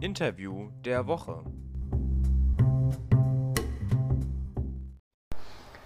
Interview 0.00 0.68
der 0.84 1.08
Woche. 1.08 1.42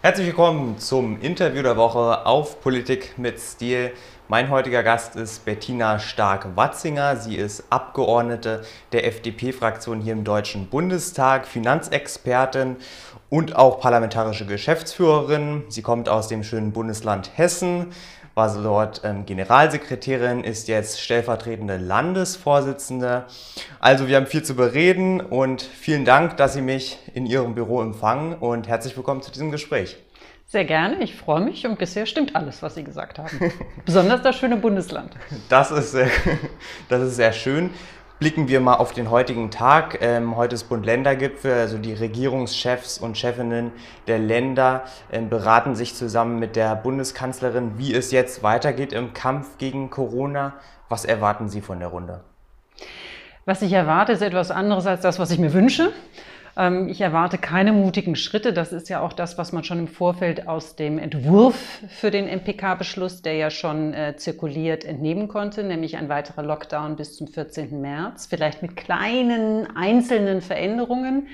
Herzlich 0.03 0.27
willkommen 0.27 0.79
zum 0.79 1.21
Interview 1.21 1.63
der 1.63 1.77
Woche 1.79 2.27
auf 2.27 2.61
Politik 2.61 3.17
mit 3.17 3.41
Stil. 3.41 3.93
Mein 4.29 4.51
heutiger 4.51 4.83
Gast 4.83 5.17
ist 5.17 5.45
Bettina 5.45 5.99
Stark-Watzinger. 5.99 7.17
Sie 7.17 7.37
ist 7.37 7.65
Abgeordnete 7.71 8.65
der 8.93 9.07
FDP-Fraktion 9.07 10.01
hier 10.01 10.13
im 10.13 10.25
Deutschen 10.25 10.67
Bundestag, 10.67 11.47
Finanzexpertin 11.47 12.77
und 13.31 13.57
auch 13.57 13.81
parlamentarische 13.81 14.45
Geschäftsführerin. 14.45 15.65
Sie 15.69 15.83
kommt 15.83 16.11
aus 16.11 16.29
dem 16.29 16.45
schönen 16.45 16.73
Bundesland 16.73 17.31
Hessen, 17.39 17.93
war 18.35 18.55
dort 18.63 19.03
ähm, 19.05 19.27
Generalsekretärin, 19.27 20.45
ist 20.45 20.69
jetzt 20.69 21.01
stellvertretende 21.01 21.77
Landesvorsitzende. 21.77 23.25
Also 23.79 24.09
wir 24.09 24.17
haben 24.17 24.27
viel 24.27 24.43
zu 24.43 24.55
bereden 24.55 25.21
und 25.21 25.63
vielen 25.63 26.05
Dank, 26.05 26.37
dass 26.39 26.55
Sie 26.55 26.63
mich 26.63 26.99
in 27.15 27.27
Ihrem 27.27 27.55
Büro 27.55 27.83
empfangen 27.83 28.35
und 28.35 28.69
herzlich 28.69 28.97
willkommen 28.97 29.23
zu 29.23 29.31
diesem 29.31 29.51
Gespräch. 29.51 29.97
Sehr 30.47 30.65
gerne, 30.65 31.03
ich 31.03 31.17
freue 31.17 31.41
mich 31.41 31.67
und 31.67 31.79
bisher 31.79 32.05
stimmt 32.05 32.37
alles, 32.37 32.63
was 32.63 32.75
Sie 32.75 32.85
gesagt 32.85 33.19
haben. 33.19 33.53
Besonders 33.87 34.23
das 34.23 34.37
schöne 34.37 34.57
Bundesland. 34.57 35.15
Das 35.49 35.71
ist, 35.71 35.97
das 36.89 37.03
ist 37.03 37.17
sehr 37.17 37.33
schön. 37.33 37.71
Blicken 38.23 38.47
wir 38.47 38.61
mal 38.61 38.77
auf 38.77 38.93
den 38.93 39.11
heutigen 39.11 39.51
Tag. 39.51 39.99
Ähm, 40.01 40.37
heute 40.37 40.55
ist 40.55 40.69
Bund-Länder-Gipfel, 40.69 41.55
also 41.55 41.77
die 41.77 41.93
Regierungschefs 41.93 42.99
und 42.99 43.19
Chefinnen 43.19 43.73
der 44.07 44.21
Länder 44.21 44.85
ähm, 45.11 45.29
beraten 45.29 45.75
sich 45.75 45.97
zusammen 45.97 46.39
mit 46.39 46.55
der 46.55 46.77
Bundeskanzlerin, 46.77 47.79
wie 47.79 47.93
es 47.93 48.13
jetzt 48.13 48.45
weitergeht 48.45 48.93
im 48.93 49.13
Kampf 49.13 49.59
gegen 49.59 49.91
Corona. 49.91 50.53
Was 50.89 51.05
erwarten 51.05 51.49
Sie 51.49 51.61
von 51.61 51.81
der 51.81 51.89
Runde? 51.89 52.21
Was 53.45 53.61
ich 53.61 53.73
erwarte, 53.73 54.13
ist 54.13 54.23
etwas 54.23 54.53
anderes 54.53 54.87
als 54.87 55.01
das, 55.01 55.19
was 55.19 55.33
ich 55.33 55.41
mir 55.41 55.53
wünsche. 55.53 55.93
Ähm, 56.57 56.89
ich 56.89 57.01
erwarte 57.01 57.39
keine 57.39 57.73
mutigen 57.73 58.17
Schritte. 58.17 58.53
Das 58.53 58.73
ist 58.73 58.89
ja 58.89 59.01
auch 59.01 59.13
das, 59.13 59.39
was 59.39 59.53
man 59.53 59.65
schon 59.65 59.79
im 59.79 59.89
Vorfeld 59.89 60.49
aus 60.49 60.77
dem 60.77 60.99
Entwurf 60.99 61.81
für 61.89 62.11
den 62.11 62.27
MPK-Beschluss, 62.27 63.23
der 63.23 63.35
ja 63.35 63.51
schon 63.51 63.95
äh, 63.95 64.17
zirkuliert, 64.17 64.85
entnehmen 64.85 65.29
konnte, 65.29 65.65
nämlich 65.65 65.97
ein 65.97 66.09
weiterer 66.09 66.43
Lockdown 66.43 66.97
bis 66.97 67.17
zum 67.17 67.27
14. 67.27 67.81
März, 67.81 68.27
vielleicht 68.27 68.63
mit 68.63 68.77
kleinen 68.77 69.77
einzelnen 69.77 70.41
Veränderungen. 70.41 71.29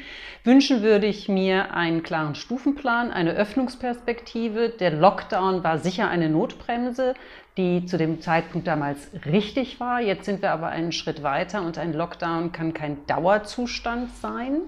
Wünschen 0.45 0.83
würde 0.83 1.07
ich 1.07 1.29
mir 1.29 1.75
einen 1.75 2.03
klaren 2.03 2.35
Stufenplan, 2.35 3.11
eine 3.11 3.33
Öffnungsperspektive. 3.33 4.71
Der 4.71 4.93
Lockdown 4.93 5.65
war 5.65 5.79
sicher 5.79 6.09
eine 6.09 6.29
Notbremse 6.29 7.15
die 7.59 7.85
zu 7.85 7.99
dem 7.99 8.21
Zeitpunkt 8.21 8.69
damals 8.69 9.11
richtig 9.27 9.81
war. 9.81 10.01
Jetzt 10.01 10.25
sind 10.25 10.43
wir 10.43 10.53
aber 10.53 10.69
einen 10.69 10.93
Schritt 10.93 11.25
weiter 11.25 11.63
und 11.63 11.77
ein 11.77 11.93
Lockdown 11.93 12.53
kann 12.53 12.73
kein 12.73 13.05
Dauerzustand 13.07 14.15
sein. 14.23 14.61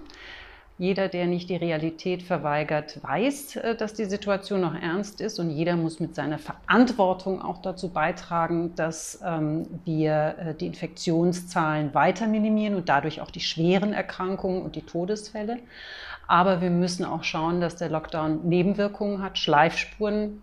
Jeder, 0.81 1.09
der 1.09 1.27
nicht 1.27 1.51
die 1.51 1.57
Realität 1.57 2.23
verweigert, 2.23 3.03
weiß, 3.03 3.57
äh, 3.57 3.77
dass 3.77 3.93
die 3.93 4.07
Situation 4.07 4.63
noch 4.63 4.75
ernst 4.75 5.21
ist 5.21 5.39
und 5.39 5.51
jeder 5.51 5.77
muss 5.77 6.01
mit 6.01 6.15
seiner 6.15 6.39
Verantwortung 6.39 7.43
auch 7.43 7.61
dazu 7.61 7.91
beitragen, 7.91 8.75
dass 8.77 9.21
ähm, 9.23 9.67
wir 9.85 10.37
äh, 10.39 10.55
die 10.55 10.67
Infektionszahlen 10.67 11.93
weiter 11.93 12.27
minimieren 12.27 12.77
und 12.77 12.89
dadurch 12.89 13.21
auch 13.21 13.31
die 13.31 13.43
schweren 13.43 13.93
Erkrankungen 13.93 14.63
und 14.63 14.75
die 14.75 14.81
Todesfälle. 14.81 15.59
Aber 16.27 16.63
wir 16.63 16.71
müssen 16.71 17.05
auch 17.05 17.25
schauen, 17.25 17.61
dass 17.61 17.77
der 17.77 17.91
Lockdown 17.91 18.49
Nebenwirkungen 18.49 19.23
hat, 19.23 19.37
Schleifspuren 19.37 20.43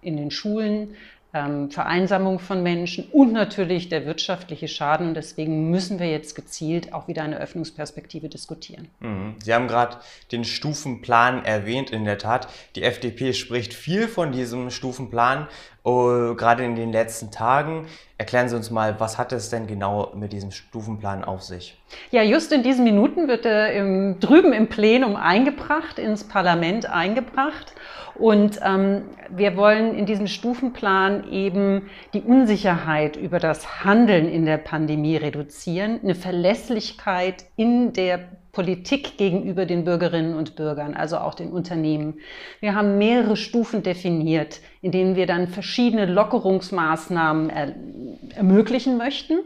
in 0.00 0.16
den 0.16 0.30
Schulen, 0.30 0.94
ähm, 1.36 1.70
Vereinsamung 1.70 2.38
von 2.38 2.62
Menschen 2.62 3.04
und 3.12 3.32
natürlich 3.32 3.88
der 3.88 4.06
wirtschaftliche 4.06 4.68
Schaden. 4.68 5.08
Und 5.08 5.14
deswegen 5.14 5.70
müssen 5.70 5.98
wir 5.98 6.10
jetzt 6.10 6.34
gezielt 6.34 6.92
auch 6.94 7.08
wieder 7.08 7.22
eine 7.22 7.38
Öffnungsperspektive 7.38 8.28
diskutieren. 8.28 8.88
Mhm. 9.00 9.34
Sie 9.42 9.52
haben 9.52 9.68
gerade 9.68 9.98
den 10.32 10.44
Stufenplan 10.44 11.44
erwähnt. 11.44 11.90
In 11.90 12.04
der 12.04 12.18
Tat, 12.18 12.48
die 12.74 12.82
FDP 12.82 13.34
spricht 13.34 13.74
viel 13.74 14.08
von 14.08 14.32
diesem 14.32 14.70
Stufenplan, 14.70 15.48
uh, 15.86 16.34
gerade 16.34 16.64
in 16.64 16.74
den 16.74 16.92
letzten 16.92 17.30
Tagen. 17.30 17.86
Erklären 18.18 18.48
Sie 18.48 18.56
uns 18.56 18.70
mal, 18.70 18.98
was 18.98 19.18
hat 19.18 19.32
es 19.32 19.50
denn 19.50 19.66
genau 19.66 20.12
mit 20.14 20.32
diesem 20.32 20.50
Stufenplan 20.50 21.22
auf 21.22 21.42
sich? 21.42 21.78
Ja, 22.10 22.22
just 22.22 22.50
in 22.50 22.62
diesen 22.62 22.84
Minuten 22.84 23.28
wird 23.28 23.44
er 23.46 23.72
im, 23.72 24.18
drüben 24.20 24.52
im 24.52 24.68
Plenum 24.68 25.16
eingebracht, 25.16 25.98
ins 25.98 26.24
Parlament 26.24 26.90
eingebracht. 26.90 27.74
Und 28.14 28.58
ähm, 28.64 29.02
wir 29.28 29.56
wollen 29.58 29.94
in 29.94 30.06
diesem 30.06 30.26
Stufenplan 30.26 31.30
eben 31.30 31.90
die 32.14 32.22
Unsicherheit 32.22 33.16
über 33.16 33.38
das 33.38 33.84
Handeln 33.84 34.28
in 34.28 34.46
der 34.46 34.56
Pandemie 34.56 35.16
reduzieren, 35.16 36.00
eine 36.02 36.14
Verlässlichkeit 36.14 37.44
in 37.56 37.92
der 37.92 38.20
Politik 38.56 39.18
gegenüber 39.18 39.66
den 39.66 39.84
Bürgerinnen 39.84 40.34
und 40.34 40.56
Bürgern, 40.56 40.94
also 40.94 41.18
auch 41.18 41.34
den 41.34 41.50
Unternehmen. 41.50 42.14
Wir 42.60 42.74
haben 42.74 42.96
mehrere 42.96 43.36
Stufen 43.36 43.82
definiert, 43.82 44.60
in 44.80 44.92
denen 44.92 45.14
wir 45.14 45.26
dann 45.26 45.46
verschiedene 45.46 46.06
Lockerungsmaßnahmen 46.06 47.50
er 47.50 47.74
ermöglichen 48.34 48.96
möchten. 48.96 49.40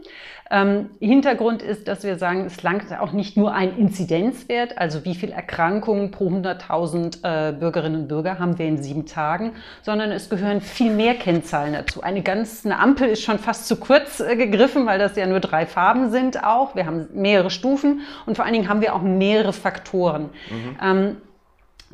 Ähm, 0.53 0.89
Hintergrund 0.99 1.61
ist, 1.61 1.87
dass 1.87 2.03
wir 2.03 2.17
sagen, 2.17 2.45
es 2.45 2.61
langt 2.61 2.91
auch 2.99 3.13
nicht 3.13 3.37
nur 3.37 3.53
ein 3.53 3.77
Inzidenzwert, 3.77 4.77
also 4.77 5.05
wie 5.05 5.15
viele 5.15 5.31
Erkrankungen 5.31 6.11
pro 6.11 6.27
100.000 6.27 7.23
äh, 7.23 7.53
Bürgerinnen 7.53 8.01
und 8.01 8.07
Bürger 8.09 8.37
haben 8.37 8.59
wir 8.59 8.67
in 8.67 8.83
sieben 8.83 9.05
Tagen, 9.05 9.53
sondern 9.81 10.11
es 10.11 10.29
gehören 10.29 10.59
viel 10.59 10.91
mehr 10.91 11.15
Kennzahlen 11.15 11.71
dazu. 11.71 12.01
Eine 12.01 12.21
ganz, 12.21 12.65
eine 12.65 12.79
Ampel 12.79 13.07
ist 13.07 13.23
schon 13.23 13.39
fast 13.39 13.65
zu 13.65 13.77
kurz 13.77 14.19
äh, 14.19 14.35
gegriffen, 14.35 14.85
weil 14.85 14.99
das 14.99 15.15
ja 15.15 15.25
nur 15.25 15.39
drei 15.39 15.65
Farben 15.65 16.11
sind 16.11 16.43
auch. 16.43 16.75
Wir 16.75 16.85
haben 16.85 17.07
mehrere 17.13 17.49
Stufen 17.49 18.01
und 18.25 18.35
vor 18.35 18.43
allen 18.43 18.53
Dingen 18.53 18.67
haben 18.67 18.81
wir 18.81 18.93
auch 18.93 19.01
mehrere 19.01 19.53
Faktoren. 19.53 20.23
Mhm. 20.49 20.77
Ähm, 20.83 21.17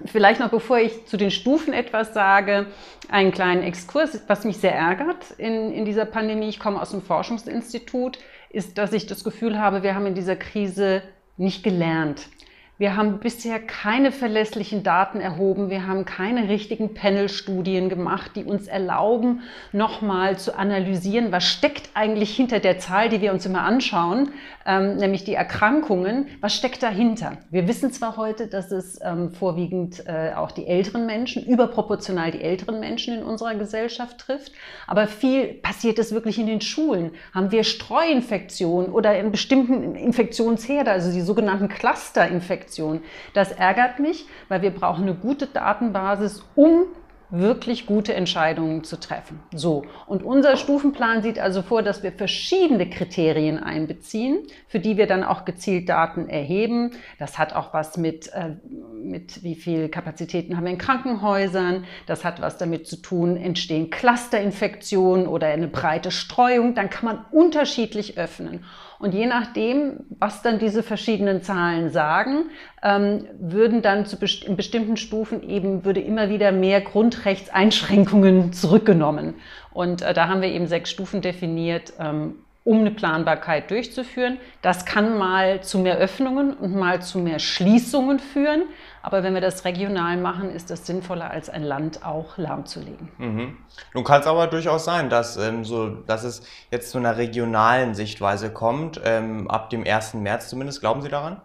Vielleicht 0.05 0.39
noch 0.39 0.49
bevor 0.49 0.77
ich 0.77 1.05
zu 1.05 1.17
den 1.17 1.31
Stufen 1.31 1.73
etwas 1.73 2.13
sage, 2.13 2.67
einen 3.09 3.31
kleinen 3.31 3.63
Exkurs, 3.63 4.21
was 4.27 4.45
mich 4.45 4.57
sehr 4.57 4.75
ärgert 4.75 5.31
in, 5.37 5.71
in 5.71 5.85
dieser 5.85 6.05
Pandemie. 6.05 6.49
Ich 6.49 6.59
komme 6.59 6.81
aus 6.81 6.91
dem 6.91 7.01
Forschungsinstitut 7.01 8.19
ist, 8.49 8.77
dass 8.77 8.93
ich 8.93 9.07
das 9.07 9.23
Gefühl 9.23 9.59
habe, 9.59 9.83
wir 9.83 9.95
haben 9.95 10.05
in 10.05 10.15
dieser 10.15 10.35
Krise 10.35 11.01
nicht 11.35 11.63
gelernt. 11.63 12.29
Wir 12.79 12.95
haben 12.95 13.17
bisher 13.17 13.59
keine 13.59 14.11
verlässlichen 14.11 14.83
Daten 14.83 15.19
erhoben. 15.19 15.71
Wir 15.71 15.87
haben 15.87 16.05
keine 16.05 16.47
richtigen 16.47 16.93
Panel-Studien 16.93 17.89
gemacht, 17.89 18.33
die 18.35 18.43
uns 18.43 18.67
erlauben, 18.67 19.41
nochmal 19.71 20.37
zu 20.37 20.55
analysieren, 20.55 21.31
was 21.31 21.43
steckt 21.43 21.89
eigentlich 21.95 22.35
hinter 22.35 22.59
der 22.59 22.77
Zahl, 22.77 23.09
die 23.09 23.19
wir 23.19 23.33
uns 23.33 23.47
immer 23.47 23.63
anschauen, 23.63 24.29
ähm, 24.67 24.97
nämlich 24.97 25.23
die 25.23 25.33
Erkrankungen. 25.33 26.27
Was 26.39 26.53
steckt 26.53 26.83
dahinter? 26.83 27.39
Wir 27.49 27.67
wissen 27.67 27.91
zwar 27.91 28.15
heute, 28.15 28.45
dass 28.45 28.71
es 28.71 28.99
ähm, 29.03 29.31
vorwiegend 29.31 30.03
äh, 30.05 30.33
auch 30.35 30.51
die 30.51 30.67
älteren 30.67 31.07
Menschen, 31.07 31.43
überproportional 31.47 32.29
die 32.29 32.43
älteren 32.43 32.79
Menschen 32.79 33.15
in 33.15 33.23
unserer 33.23 33.55
Gesellschaft 33.55 34.19
trifft, 34.19 34.51
aber 34.85 35.07
viel 35.07 35.47
passiert 35.47 35.97
es 35.97 36.11
wirklich 36.11 36.37
in 36.37 36.45
den 36.45 36.61
Schulen. 36.61 37.09
Haben 37.33 37.49
wir 37.51 37.63
Streuinfektionen 37.63 38.91
oder 38.91 39.17
in 39.17 39.31
bestimmten 39.31 39.95
Infektionsherde, 39.95 40.91
also 40.91 41.11
die 41.11 41.21
sogenannten 41.21 41.69
Clusterinfektionen? 41.69 42.66
Infektion. 42.67 43.01
Das 43.33 43.51
ärgert 43.51 43.99
mich, 43.99 44.25
weil 44.49 44.61
wir 44.61 44.71
brauchen 44.71 45.03
eine 45.03 45.15
gute 45.15 45.47
Datenbasis, 45.47 46.43
um 46.55 46.85
wirklich 47.29 47.85
gute 47.85 48.13
Entscheidungen 48.13 48.85
zu 48.85 48.97
treffen. 48.97 49.41
So. 49.53 49.83
Und 50.05 50.23
unser 50.23 50.55
Stufenplan 50.55 51.21
sieht 51.21 51.39
also 51.39 51.61
vor, 51.61 51.83
dass 51.83 52.01
wir 52.01 52.13
verschiedene 52.13 52.89
Kriterien 52.89 53.61
einbeziehen, 53.61 54.47
für 54.69 54.79
die 54.79 54.95
wir 54.95 55.07
dann 55.07 55.25
auch 55.25 55.43
gezielt 55.43 55.89
Daten 55.89 56.29
erheben. 56.29 56.91
Das 57.19 57.37
hat 57.37 57.53
auch 57.53 57.73
was 57.73 57.97
mit, 57.97 58.31
äh, 58.33 58.55
mit 58.93 59.43
wie 59.43 59.55
viel 59.55 59.89
Kapazitäten 59.89 60.55
haben 60.55 60.63
wir 60.63 60.71
in 60.71 60.77
Krankenhäusern. 60.77 61.83
Das 62.05 62.23
hat 62.23 62.41
was 62.41 62.57
damit 62.57 62.87
zu 62.87 62.95
tun, 62.95 63.35
entstehen 63.35 63.89
Clusterinfektionen 63.89 65.27
oder 65.27 65.47
eine 65.47 65.67
breite 65.67 66.11
Streuung. 66.11 66.75
Dann 66.75 66.89
kann 66.89 67.05
man 67.05 67.25
unterschiedlich 67.31 68.17
öffnen. 68.17 68.63
Und 68.99 69.13
je 69.13 69.27
nachdem, 69.27 70.05
was 70.19 70.41
dann 70.41 70.57
diese 70.57 70.81
verschiedenen 70.81 71.41
Zahlen 71.43 71.91
sagen, 71.91 72.49
ähm, 72.81 73.27
würden 73.39 73.81
dann 73.81 74.05
zu 74.05 74.17
best 74.17 74.43
in 74.43 74.55
bestimmten 74.55 74.97
Stufen 74.97 75.47
eben, 75.47 75.85
würde 75.85 76.01
immer 76.01 76.29
wieder 76.29 76.51
mehr 76.51 76.81
Grundrechtseinschränkungen 76.81 78.53
zurückgenommen. 78.53 79.35
Und 79.71 80.01
äh, 80.01 80.13
da 80.13 80.27
haben 80.27 80.41
wir 80.41 80.49
eben 80.49 80.67
sechs 80.67 80.89
Stufen 80.89 81.21
definiert, 81.21 81.93
ähm, 81.99 82.35
um 82.67 82.79
eine 82.79 82.91
Planbarkeit 82.91 83.71
durchzuführen. 83.71 84.39
Das 84.61 84.85
kann 84.85 85.17
mal 85.17 85.61
zu 85.61 85.79
mehr 85.79 85.97
Öffnungen 85.97 86.53
und 86.53 86.75
mal 86.75 87.01
zu 87.01 87.17
mehr 87.17 87.39
Schließungen 87.39 88.19
führen. 88.19 88.63
Aber 89.01 89.23
wenn 89.23 89.33
wir 89.33 89.39
das 89.39 89.63
regional 89.63 90.17
machen, 90.17 90.49
ist 90.49 90.69
das 90.69 90.85
sinnvoller, 90.85 91.31
als 91.31 91.49
ein 91.49 91.63
Land 91.63 92.05
auch 92.05 92.37
lahmzulegen. 92.37 93.07
Mhm. 93.19 93.57
Nun 93.93 94.03
kann 94.03 94.19
es 94.19 94.27
aber 94.27 94.47
durchaus 94.47 94.83
sein, 94.83 95.09
dass, 95.09 95.37
ähm, 95.37 95.63
so, 95.63 95.87
dass 95.87 96.25
es 96.25 96.43
jetzt 96.69 96.91
zu 96.91 96.97
einer 96.97 97.15
regionalen 97.15 97.95
Sichtweise 97.95 98.51
kommt, 98.51 98.99
ähm, 99.01 99.49
ab 99.49 99.69
dem 99.69 99.85
1. 99.85 100.15
März 100.15 100.49
zumindest. 100.49 100.81
Glauben 100.81 101.01
Sie 101.01 101.09
daran? 101.09 101.39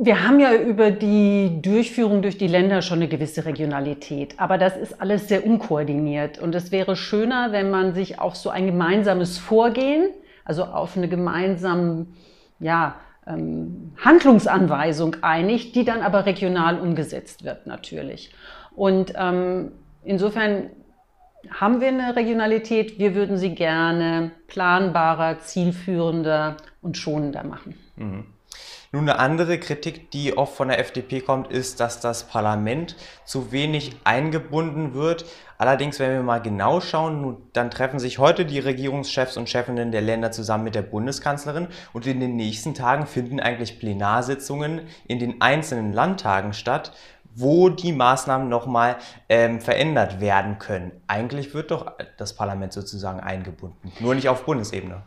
Wir 0.00 0.26
haben 0.26 0.38
ja 0.38 0.54
über 0.54 0.92
die 0.92 1.60
Durchführung 1.60 2.22
durch 2.22 2.38
die 2.38 2.46
Länder 2.46 2.82
schon 2.82 2.98
eine 2.98 3.08
gewisse 3.08 3.44
Regionalität, 3.44 4.34
aber 4.38 4.56
das 4.56 4.76
ist 4.76 5.00
alles 5.00 5.26
sehr 5.26 5.44
unkoordiniert 5.44 6.38
und 6.38 6.54
es 6.54 6.70
wäre 6.70 6.94
schöner, 6.94 7.50
wenn 7.50 7.70
man 7.70 7.94
sich 7.94 8.20
auf 8.20 8.36
so 8.36 8.48
ein 8.48 8.66
gemeinsames 8.66 9.38
Vorgehen 9.38 10.10
also 10.48 10.64
auf 10.64 10.96
eine 10.96 11.08
gemeinsame 11.08 12.06
ja, 12.58 12.96
ähm, 13.26 13.92
Handlungsanweisung 14.02 15.16
einigt, 15.20 15.76
die 15.76 15.84
dann 15.84 16.00
aber 16.00 16.26
regional 16.26 16.80
umgesetzt 16.80 17.44
wird 17.44 17.66
natürlich. 17.66 18.34
Und 18.74 19.12
ähm, 19.14 19.72
insofern 20.02 20.70
haben 21.50 21.80
wir 21.80 21.88
eine 21.88 22.16
Regionalität, 22.16 22.98
wir 22.98 23.14
würden 23.14 23.36
sie 23.36 23.54
gerne 23.54 24.32
planbarer, 24.48 25.38
zielführender 25.40 26.56
und 26.80 26.96
schonender 26.96 27.44
machen. 27.44 27.74
Mhm. 27.96 28.24
Nun, 28.90 29.02
eine 29.02 29.18
andere 29.18 29.58
Kritik, 29.58 30.10
die 30.12 30.38
oft 30.38 30.56
von 30.56 30.68
der 30.68 30.78
FDP 30.78 31.20
kommt, 31.20 31.52
ist, 31.52 31.78
dass 31.78 32.00
das 32.00 32.24
Parlament 32.24 32.96
zu 33.26 33.52
wenig 33.52 33.94
eingebunden 34.04 34.94
wird. 34.94 35.26
Allerdings, 35.58 35.98
wenn 35.98 36.12
wir 36.12 36.22
mal 36.22 36.40
genau 36.40 36.80
schauen, 36.80 37.36
dann 37.52 37.70
treffen 37.70 37.98
sich 37.98 38.18
heute 38.18 38.46
die 38.46 38.58
Regierungschefs 38.58 39.36
und 39.36 39.50
Chefinnen 39.50 39.92
der 39.92 40.00
Länder 40.00 40.30
zusammen 40.30 40.64
mit 40.64 40.74
der 40.74 40.80
Bundeskanzlerin 40.80 41.68
und 41.92 42.06
in 42.06 42.18
den 42.18 42.36
nächsten 42.36 42.72
Tagen 42.72 43.06
finden 43.06 43.40
eigentlich 43.40 43.78
Plenarsitzungen 43.78 44.86
in 45.06 45.18
den 45.18 45.42
einzelnen 45.42 45.92
Landtagen 45.92 46.54
statt, 46.54 46.92
wo 47.34 47.68
die 47.68 47.92
Maßnahmen 47.92 48.48
nochmal 48.48 48.96
ähm, 49.28 49.60
verändert 49.60 50.18
werden 50.20 50.58
können. 50.58 50.92
Eigentlich 51.08 51.52
wird 51.52 51.72
doch 51.72 51.92
das 52.16 52.34
Parlament 52.34 52.72
sozusagen 52.72 53.20
eingebunden, 53.20 53.92
nur 54.00 54.14
nicht 54.14 54.30
auf 54.30 54.46
Bundesebene. 54.46 55.02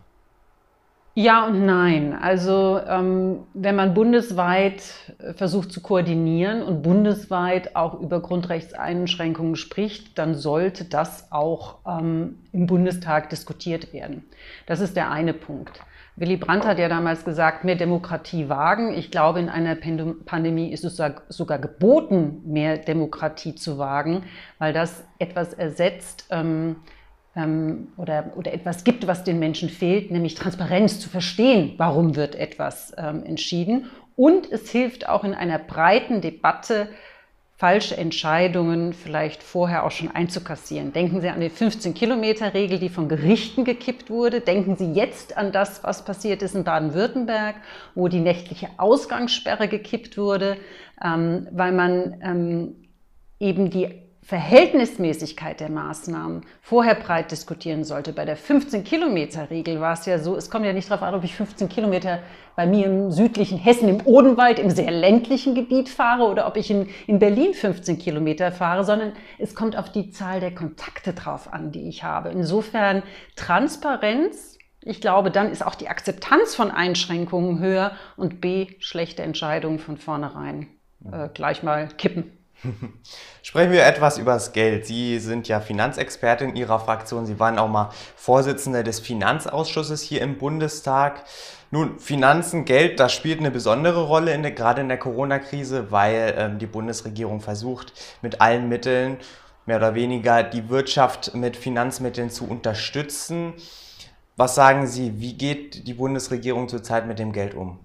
Ja 1.13 1.45
und 1.45 1.65
nein. 1.65 2.17
Also 2.19 2.79
ähm, 2.87 3.43
wenn 3.53 3.75
man 3.75 3.93
bundesweit 3.93 4.81
äh, 5.19 5.33
versucht 5.33 5.71
zu 5.71 5.81
koordinieren 5.81 6.63
und 6.63 6.83
bundesweit 6.83 7.75
auch 7.75 7.99
über 7.99 8.21
Grundrechtseinschränkungen 8.21 9.57
spricht, 9.57 10.17
dann 10.17 10.35
sollte 10.35 10.85
das 10.85 11.31
auch 11.31 11.79
ähm, 11.85 12.39
im 12.53 12.65
Bundestag 12.65 13.29
diskutiert 13.29 13.91
werden. 13.91 14.23
Das 14.67 14.79
ist 14.79 14.95
der 14.95 15.11
eine 15.11 15.33
Punkt. 15.33 15.81
Willy 16.15 16.37
Brandt 16.37 16.65
hat 16.65 16.77
ja 16.77 16.87
damals 16.87 17.25
gesagt, 17.25 17.63
mehr 17.63 17.75
Demokratie 17.75 18.47
wagen. 18.47 18.93
Ich 18.93 19.11
glaube, 19.11 19.39
in 19.39 19.49
einer 19.49 19.75
Pandemie 19.75 20.71
ist 20.71 20.85
es 20.85 21.01
sogar 21.29 21.59
geboten, 21.59 22.41
mehr 22.45 22.77
Demokratie 22.77 23.55
zu 23.55 23.77
wagen, 23.77 24.23
weil 24.59 24.71
das 24.71 25.03
etwas 25.19 25.53
ersetzt, 25.53 26.27
ähm, 26.29 26.77
oder, 27.33 28.33
oder 28.35 28.53
etwas 28.53 28.83
gibt, 28.83 29.07
was 29.07 29.23
den 29.23 29.39
Menschen 29.39 29.69
fehlt, 29.69 30.11
nämlich 30.11 30.35
Transparenz 30.35 30.99
zu 30.99 31.07
verstehen, 31.07 31.75
warum 31.77 32.17
wird 32.17 32.35
etwas 32.35 32.93
ähm, 32.97 33.23
entschieden. 33.23 33.89
Und 34.17 34.51
es 34.51 34.69
hilft 34.69 35.07
auch 35.07 35.23
in 35.23 35.33
einer 35.33 35.57
breiten 35.57 36.19
Debatte, 36.19 36.89
falsche 37.55 37.95
Entscheidungen 37.95 38.91
vielleicht 38.91 39.43
vorher 39.43 39.85
auch 39.85 39.91
schon 39.91 40.09
einzukassieren. 40.09 40.93
Denken 40.93 41.21
Sie 41.21 41.29
an 41.29 41.39
die 41.39 41.51
15-Kilometer-Regel, 41.51 42.79
die 42.79 42.89
von 42.89 43.07
Gerichten 43.07 43.65
gekippt 43.65 44.09
wurde. 44.09 44.41
Denken 44.41 44.75
Sie 44.77 44.91
jetzt 44.91 45.37
an 45.37 45.51
das, 45.51 45.83
was 45.83 46.03
passiert 46.03 46.41
ist 46.41 46.55
in 46.55 46.63
Baden-Württemberg, 46.63 47.55
wo 47.93 48.07
die 48.07 48.19
nächtliche 48.19 48.67
Ausgangssperre 48.77 49.67
gekippt 49.67 50.17
wurde, 50.17 50.57
ähm, 51.05 51.47
weil 51.51 51.71
man 51.71 52.19
ähm, 52.23 52.75
eben 53.39 53.69
die 53.69 53.89
Verhältnismäßigkeit 54.31 55.59
der 55.59 55.69
Maßnahmen 55.69 56.45
vorher 56.61 56.95
breit 56.95 57.31
diskutieren 57.31 57.83
sollte. 57.83 58.13
Bei 58.13 58.23
der 58.23 58.37
15-Kilometer-Regel 58.37 59.81
war 59.81 59.91
es 59.91 60.05
ja 60.05 60.19
so, 60.19 60.37
es 60.37 60.49
kommt 60.49 60.65
ja 60.65 60.71
nicht 60.71 60.89
darauf 60.89 61.03
an, 61.03 61.15
ob 61.15 61.25
ich 61.25 61.35
15 61.35 61.67
Kilometer 61.67 62.19
bei 62.55 62.65
mir 62.65 62.85
im 62.85 63.11
südlichen 63.11 63.57
Hessen, 63.57 63.89
im 63.89 64.07
Odenwald, 64.07 64.57
im 64.57 64.69
sehr 64.69 64.89
ländlichen 64.89 65.53
Gebiet 65.53 65.89
fahre 65.89 66.23
oder 66.29 66.47
ob 66.47 66.55
ich 66.55 66.71
in, 66.71 66.87
in 67.07 67.19
Berlin 67.19 67.53
15 67.53 67.99
Kilometer 67.99 68.53
fahre, 68.53 68.85
sondern 68.85 69.11
es 69.37 69.53
kommt 69.53 69.77
auf 69.77 69.91
die 69.91 70.11
Zahl 70.11 70.39
der 70.39 70.55
Kontakte 70.55 71.11
drauf 71.11 71.51
an, 71.51 71.73
die 71.73 71.89
ich 71.89 72.05
habe. 72.05 72.29
Insofern 72.29 73.03
Transparenz, 73.35 74.57
ich 74.81 75.01
glaube, 75.01 75.31
dann 75.31 75.51
ist 75.51 75.61
auch 75.61 75.75
die 75.75 75.89
Akzeptanz 75.89 76.55
von 76.55 76.71
Einschränkungen 76.71 77.59
höher 77.59 77.97
und 78.15 78.39
B, 78.39 78.67
schlechte 78.79 79.23
Entscheidungen 79.23 79.79
von 79.79 79.97
vornherein 79.97 80.67
äh, 81.11 81.27
gleich 81.33 81.63
mal 81.63 81.89
kippen. 81.89 82.40
Sprechen 83.41 83.71
wir 83.71 83.85
etwas 83.85 84.17
über 84.17 84.33
das 84.33 84.53
Geld. 84.53 84.85
Sie 84.85 85.19
sind 85.19 85.47
ja 85.47 85.59
Finanzexpertin 85.59 86.55
Ihrer 86.55 86.79
Fraktion. 86.79 87.25
Sie 87.25 87.39
waren 87.39 87.57
auch 87.57 87.67
mal 87.67 87.89
Vorsitzende 88.15 88.83
des 88.83 88.99
Finanzausschusses 88.99 90.01
hier 90.01 90.21
im 90.21 90.37
Bundestag. 90.37 91.23
Nun, 91.71 91.99
Finanzen, 91.99 92.65
Geld, 92.65 92.99
das 92.99 93.13
spielt 93.13 93.39
eine 93.39 93.51
besondere 93.51 94.03
Rolle, 94.03 94.33
in 94.33 94.43
der, 94.43 94.51
gerade 94.51 94.81
in 94.81 94.89
der 94.89 94.97
Corona-Krise, 94.97 95.91
weil 95.91 96.33
ähm, 96.37 96.59
die 96.59 96.65
Bundesregierung 96.67 97.39
versucht, 97.39 97.93
mit 98.21 98.41
allen 98.41 98.67
Mitteln 98.67 99.17
mehr 99.65 99.77
oder 99.77 99.95
weniger 99.95 100.43
die 100.43 100.69
Wirtschaft 100.69 101.33
mit 101.33 101.55
Finanzmitteln 101.55 102.29
zu 102.29 102.45
unterstützen. 102.45 103.53
Was 104.35 104.55
sagen 104.55 104.85
Sie, 104.87 105.19
wie 105.19 105.33
geht 105.33 105.87
die 105.87 105.93
Bundesregierung 105.93 106.67
zurzeit 106.67 107.07
mit 107.07 107.19
dem 107.19 107.31
Geld 107.31 107.53
um? 107.53 107.79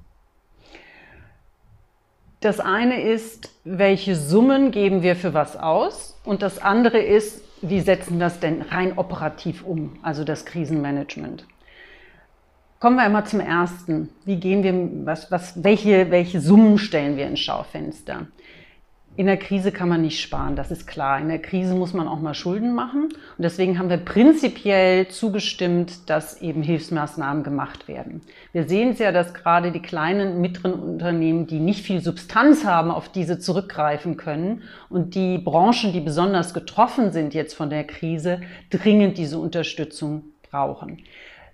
Das 2.46 2.60
eine 2.60 3.02
ist, 3.02 3.50
welche 3.64 4.14
Summen 4.14 4.70
geben 4.70 5.02
wir 5.02 5.16
für 5.16 5.34
was 5.34 5.56
aus? 5.56 6.16
Und 6.24 6.42
das 6.42 6.62
andere 6.62 7.00
ist, 7.00 7.42
wie 7.60 7.80
setzen 7.80 8.20
wir 8.20 8.26
das 8.26 8.38
denn 8.38 8.62
rein 8.62 8.96
operativ 8.98 9.64
um, 9.64 9.98
also 10.02 10.22
das 10.22 10.44
Krisenmanagement? 10.44 11.44
Kommen 12.78 12.98
wir 12.98 13.02
einmal 13.02 13.26
zum 13.26 13.40
ersten. 13.40 14.10
Wie 14.24 14.36
gehen 14.36 14.62
wir, 14.62 15.04
was, 15.04 15.28
was, 15.32 15.64
welche, 15.64 16.12
welche 16.12 16.40
Summen 16.40 16.78
stellen 16.78 17.16
wir 17.16 17.26
ins 17.26 17.40
Schaufenster? 17.40 18.28
In 19.18 19.24
der 19.24 19.38
Krise 19.38 19.72
kann 19.72 19.88
man 19.88 20.02
nicht 20.02 20.20
sparen, 20.20 20.56
das 20.56 20.70
ist 20.70 20.86
klar. 20.86 21.18
In 21.18 21.28
der 21.28 21.38
Krise 21.38 21.74
muss 21.74 21.94
man 21.94 22.06
auch 22.06 22.20
mal 22.20 22.34
Schulden 22.34 22.74
machen. 22.74 23.04
Und 23.04 23.42
deswegen 23.42 23.78
haben 23.78 23.88
wir 23.88 23.96
prinzipiell 23.96 25.08
zugestimmt, 25.08 26.10
dass 26.10 26.42
eben 26.42 26.62
Hilfsmaßnahmen 26.62 27.42
gemacht 27.42 27.88
werden. 27.88 28.20
Wir 28.52 28.68
sehen 28.68 28.90
es 28.90 28.98
ja, 28.98 29.12
dass 29.12 29.32
gerade 29.32 29.72
die 29.72 29.80
kleinen, 29.80 30.42
mittleren 30.42 30.74
Unternehmen, 30.74 31.46
die 31.46 31.60
nicht 31.60 31.82
viel 31.82 32.02
Substanz 32.02 32.66
haben, 32.66 32.90
auf 32.90 33.08
diese 33.08 33.38
zurückgreifen 33.38 34.18
können. 34.18 34.64
Und 34.90 35.14
die 35.14 35.38
Branchen, 35.38 35.94
die 35.94 36.00
besonders 36.00 36.52
getroffen 36.52 37.10
sind 37.10 37.32
jetzt 37.32 37.54
von 37.54 37.70
der 37.70 37.84
Krise, 37.84 38.42
dringend 38.68 39.16
diese 39.16 39.38
Unterstützung 39.38 40.24
brauchen. 40.50 40.98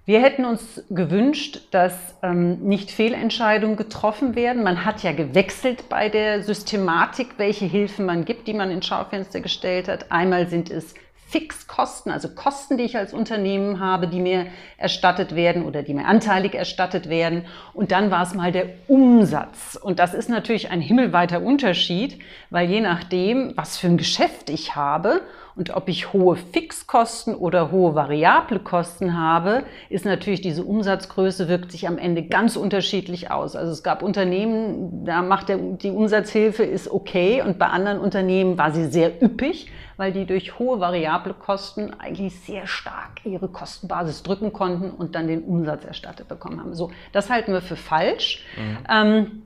Wir 0.04 0.20
hätten 0.20 0.44
uns 0.44 0.82
gewünscht, 0.90 1.60
dass 1.70 2.16
ähm, 2.24 2.58
nicht 2.62 2.90
Fehlentscheidungen 2.90 3.76
getroffen 3.76 4.34
werden. 4.34 4.64
Man 4.64 4.84
hat 4.84 5.04
ja 5.04 5.12
gewechselt 5.12 5.88
bei 5.88 6.08
der 6.08 6.42
Systematik, 6.42 7.34
welche 7.36 7.66
Hilfen 7.66 8.04
man 8.06 8.24
gibt, 8.24 8.48
die 8.48 8.54
man 8.54 8.72
ins 8.72 8.86
Schaufenster 8.86 9.40
gestellt 9.40 9.86
hat. 9.86 10.10
Einmal 10.10 10.48
sind 10.48 10.70
es 10.72 10.94
Fixkosten, 11.28 12.10
also 12.10 12.28
Kosten, 12.28 12.78
die 12.78 12.82
ich 12.82 12.96
als 12.96 13.14
Unternehmen 13.14 13.78
habe, 13.78 14.08
die 14.08 14.18
mir 14.18 14.48
erstattet 14.76 15.36
werden 15.36 15.64
oder 15.64 15.84
die 15.84 15.94
mir 15.94 16.06
anteilig 16.06 16.54
erstattet 16.54 17.08
werden. 17.08 17.46
Und 17.72 17.92
dann 17.92 18.10
war 18.10 18.24
es 18.24 18.34
mal 18.34 18.50
der 18.50 18.66
Umsatz. 18.88 19.78
Und 19.80 20.00
das 20.00 20.14
ist 20.14 20.28
natürlich 20.28 20.70
ein 20.72 20.80
himmelweiter 20.80 21.40
Unterschied, 21.40 22.18
weil 22.50 22.68
je 22.68 22.80
nachdem, 22.80 23.52
was 23.56 23.78
für 23.78 23.86
ein 23.86 23.98
Geschäft 23.98 24.50
ich 24.50 24.74
habe 24.74 25.22
und 25.56 25.74
ob 25.74 25.88
ich 25.88 26.12
hohe 26.12 26.36
Fixkosten 26.36 27.34
oder 27.34 27.70
hohe 27.70 27.94
variable 27.94 28.58
Kosten 28.58 29.18
habe, 29.18 29.64
ist 29.88 30.04
natürlich 30.04 30.40
diese 30.40 30.64
Umsatzgröße 30.64 31.48
wirkt 31.48 31.72
sich 31.72 31.88
am 31.88 31.98
Ende 31.98 32.22
ganz 32.22 32.56
unterschiedlich 32.56 33.30
aus. 33.30 33.56
Also 33.56 33.72
es 33.72 33.82
gab 33.82 34.02
Unternehmen, 34.02 35.04
da 35.04 35.22
macht 35.22 35.48
der, 35.48 35.58
die 35.58 35.90
Umsatzhilfe 35.90 36.62
ist 36.62 36.90
okay 36.90 37.42
und 37.42 37.58
bei 37.58 37.66
anderen 37.66 37.98
Unternehmen 37.98 38.58
war 38.58 38.72
sie 38.72 38.86
sehr 38.86 39.22
üppig 39.22 39.70
weil 39.96 40.12
die 40.12 40.26
durch 40.26 40.58
hohe 40.58 40.80
variable 40.80 41.32
Kosten 41.32 41.92
eigentlich 41.98 42.34
sehr 42.40 42.66
stark 42.66 43.24
ihre 43.24 43.48
Kostenbasis 43.48 44.24
drücken 44.24 44.52
konnten 44.52 44.90
und 44.90 45.14
dann 45.14 45.28
den 45.28 45.44
Umsatz 45.44 45.84
erstattet 45.84 46.26
bekommen 46.26 46.60
haben. 46.60 46.74
So, 46.74 46.90
das 47.12 47.30
halten 47.30 47.52
wir 47.52 47.60
für 47.60 47.76
falsch. 47.76 48.44
Mhm. 48.56 48.78
Ähm, 48.88 49.42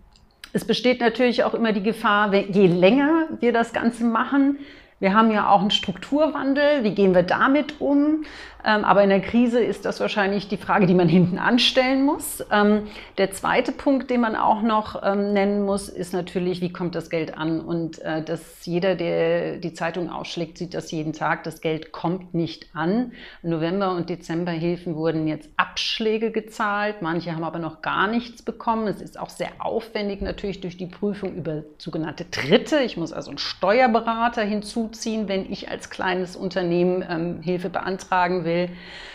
es 0.52 0.64
besteht 0.64 1.00
natürlich 1.00 1.44
auch 1.44 1.52
immer 1.52 1.74
die 1.74 1.82
Gefahr, 1.82 2.32
je 2.32 2.66
länger 2.66 3.28
wir 3.40 3.52
das 3.52 3.74
Ganze 3.74 4.04
machen, 4.04 4.58
wir 4.98 5.14
haben 5.14 5.30
ja 5.30 5.50
auch 5.50 5.60
einen 5.60 5.70
Strukturwandel. 5.70 6.82
Wie 6.82 6.94
gehen 6.94 7.14
wir 7.14 7.22
damit 7.22 7.80
um? 7.80 8.24
Ähm, 8.66 8.84
aber 8.84 9.02
in 9.02 9.08
der 9.08 9.20
Krise 9.20 9.60
ist 9.60 9.84
das 9.84 10.00
wahrscheinlich 10.00 10.48
die 10.48 10.56
Frage, 10.56 10.86
die 10.86 10.94
man 10.94 11.08
hinten 11.08 11.38
anstellen 11.38 12.04
muss. 12.04 12.44
Ähm, 12.52 12.88
der 13.16 13.30
zweite 13.30 13.72
Punkt, 13.72 14.10
den 14.10 14.20
man 14.20 14.36
auch 14.36 14.62
noch 14.62 15.02
ähm, 15.02 15.32
nennen 15.32 15.64
muss, 15.64 15.88
ist 15.88 16.12
natürlich, 16.12 16.60
wie 16.60 16.72
kommt 16.72 16.94
das 16.94 17.08
Geld 17.08 17.36
an? 17.36 17.60
Und 17.60 17.98
äh, 18.00 18.22
dass 18.22 18.66
jeder, 18.66 18.94
der 18.94 19.56
die 19.56 19.72
Zeitung 19.72 20.10
ausschlägt, 20.10 20.58
sieht 20.58 20.74
das 20.74 20.90
jeden 20.90 21.12
Tag. 21.12 21.44
Das 21.44 21.60
Geld 21.60 21.92
kommt 21.92 22.34
nicht 22.34 22.66
an. 22.74 23.12
November- 23.42 23.94
und 23.94 24.10
Dezemberhilfen 24.10 24.94
wurden 24.94 25.26
jetzt 25.26 25.48
Abschläge 25.56 26.30
gezahlt. 26.30 27.02
Manche 27.02 27.34
haben 27.34 27.44
aber 27.44 27.58
noch 27.58 27.82
gar 27.82 28.06
nichts 28.08 28.42
bekommen. 28.42 28.88
Es 28.88 29.00
ist 29.00 29.18
auch 29.18 29.30
sehr 29.30 29.50
aufwendig 29.58 30.20
natürlich 30.20 30.60
durch 30.60 30.76
die 30.76 30.86
Prüfung 30.86 31.34
über 31.34 31.62
sogenannte 31.78 32.24
Dritte. 32.24 32.80
Ich 32.80 32.96
muss 32.96 33.12
also 33.12 33.30
einen 33.30 33.38
Steuerberater 33.38 34.42
hinzu 34.42 34.66
hinzuziehen, 34.66 35.28
wenn 35.28 35.50
ich 35.50 35.70
als 35.70 35.90
kleines 35.90 36.36
Unternehmen 36.36 37.42
Hilfe 37.42 37.70
beantragen 37.70 38.44
will. 38.56 38.68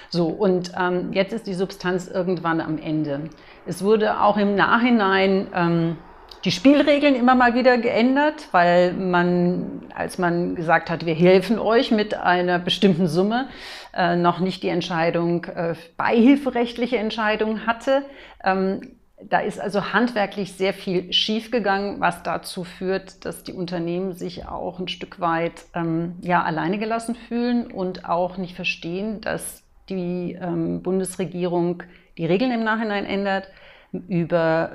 So, 0.09 0.27
und 0.27 0.71
ähm, 0.77 1.13
jetzt 1.13 1.33
ist 1.33 1.47
die 1.47 1.53
Substanz 1.53 2.07
irgendwann 2.07 2.59
am 2.59 2.77
Ende. 2.77 3.29
Es 3.65 3.83
wurde 3.83 4.21
auch 4.21 4.37
im 4.37 4.55
Nachhinein 4.55 5.47
ähm, 5.55 5.97
die 6.43 6.51
Spielregeln 6.51 7.15
immer 7.15 7.35
mal 7.35 7.53
wieder 7.53 7.77
geändert, 7.77 8.47
weil 8.51 8.93
man, 8.93 9.83
als 9.95 10.17
man 10.17 10.55
gesagt 10.55 10.89
hat, 10.89 11.05
wir 11.05 11.13
helfen 11.13 11.59
euch 11.59 11.91
mit 11.91 12.15
einer 12.15 12.59
bestimmten 12.59 13.07
Summe, 13.07 13.47
äh, 13.95 14.15
noch 14.15 14.39
nicht 14.39 14.63
die 14.63 14.69
Entscheidung, 14.69 15.45
äh, 15.45 15.75
beihilferechtliche 15.97 16.97
Entscheidung 16.97 17.65
hatte. 17.67 18.03
Ähm, 18.43 18.81
da 19.29 19.39
ist 19.39 19.59
also 19.59 19.93
handwerklich 19.93 20.53
sehr 20.53 20.73
viel 20.73 21.11
schiefgegangen, 21.13 21.99
was 21.99 22.23
dazu 22.23 22.63
führt, 22.63 23.25
dass 23.25 23.43
die 23.43 23.53
Unternehmen 23.53 24.13
sich 24.13 24.47
auch 24.47 24.79
ein 24.79 24.87
Stück 24.87 25.19
weit 25.19 25.65
ähm, 25.73 26.15
ja, 26.21 26.43
alleine 26.43 26.79
gelassen 26.79 27.15
fühlen 27.15 27.71
und 27.71 28.05
auch 28.05 28.37
nicht 28.37 28.55
verstehen, 28.55 29.21
dass 29.21 29.63
die 29.89 30.37
ähm, 30.41 30.81
Bundesregierung 30.81 31.83
die 32.17 32.25
Regeln 32.25 32.51
im 32.51 32.63
Nachhinein 32.63 33.05
ändert, 33.05 33.47
über 33.91 34.71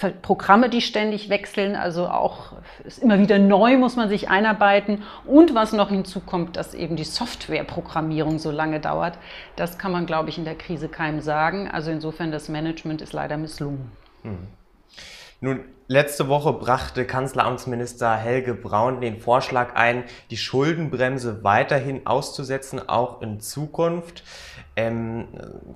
äh, 0.00 0.10
Programme, 0.22 0.70
die 0.70 0.80
ständig 0.80 1.28
wechseln, 1.28 1.74
also 1.74 2.06
auch 2.06 2.52
ist 2.84 3.02
immer 3.02 3.18
wieder 3.18 3.38
neu 3.38 3.76
muss 3.76 3.96
man 3.96 4.08
sich 4.08 4.28
einarbeiten 4.28 5.02
und 5.24 5.54
was 5.56 5.72
noch 5.72 5.88
hinzukommt, 5.88 6.56
dass 6.56 6.74
eben 6.74 6.94
die 6.94 7.04
Softwareprogrammierung 7.04 8.38
so 8.38 8.52
lange 8.52 8.78
dauert, 8.78 9.18
das 9.56 9.76
kann 9.76 9.90
man, 9.90 10.06
glaube 10.06 10.28
ich, 10.28 10.38
in 10.38 10.44
der 10.44 10.54
Krise 10.54 10.88
keinem 10.88 11.20
sagen. 11.20 11.68
Also 11.68 11.90
insofern 11.90 12.30
das 12.30 12.48
Management 12.48 13.02
ist 13.02 13.12
leider 13.12 13.36
misslungen. 13.36 13.90
Hm. 14.22 14.38
Nun, 15.42 15.60
letzte 15.88 16.28
Woche 16.28 16.52
brachte 16.52 17.06
Kanzleramtsminister 17.06 18.14
Helge 18.14 18.52
Braun 18.52 19.00
den 19.00 19.18
Vorschlag 19.18 19.74
ein, 19.74 20.04
die 20.30 20.36
Schuldenbremse 20.36 21.42
weiterhin 21.42 22.06
auszusetzen, 22.06 22.88
auch 22.88 23.22
in 23.22 23.40
Zukunft. 23.40 24.22
Ähm, 24.80 25.28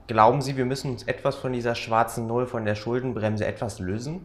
glauben 0.07 0.41
Sie, 0.41 0.57
wir 0.57 0.65
müssen 0.65 0.91
uns 0.91 1.03
etwas 1.03 1.37
von 1.37 1.53
dieser 1.53 1.75
schwarzen 1.75 2.27
Null, 2.27 2.47
von 2.47 2.65
der 2.65 2.75
Schuldenbremse 2.75 3.45
etwas 3.45 3.79
lösen? 3.79 4.25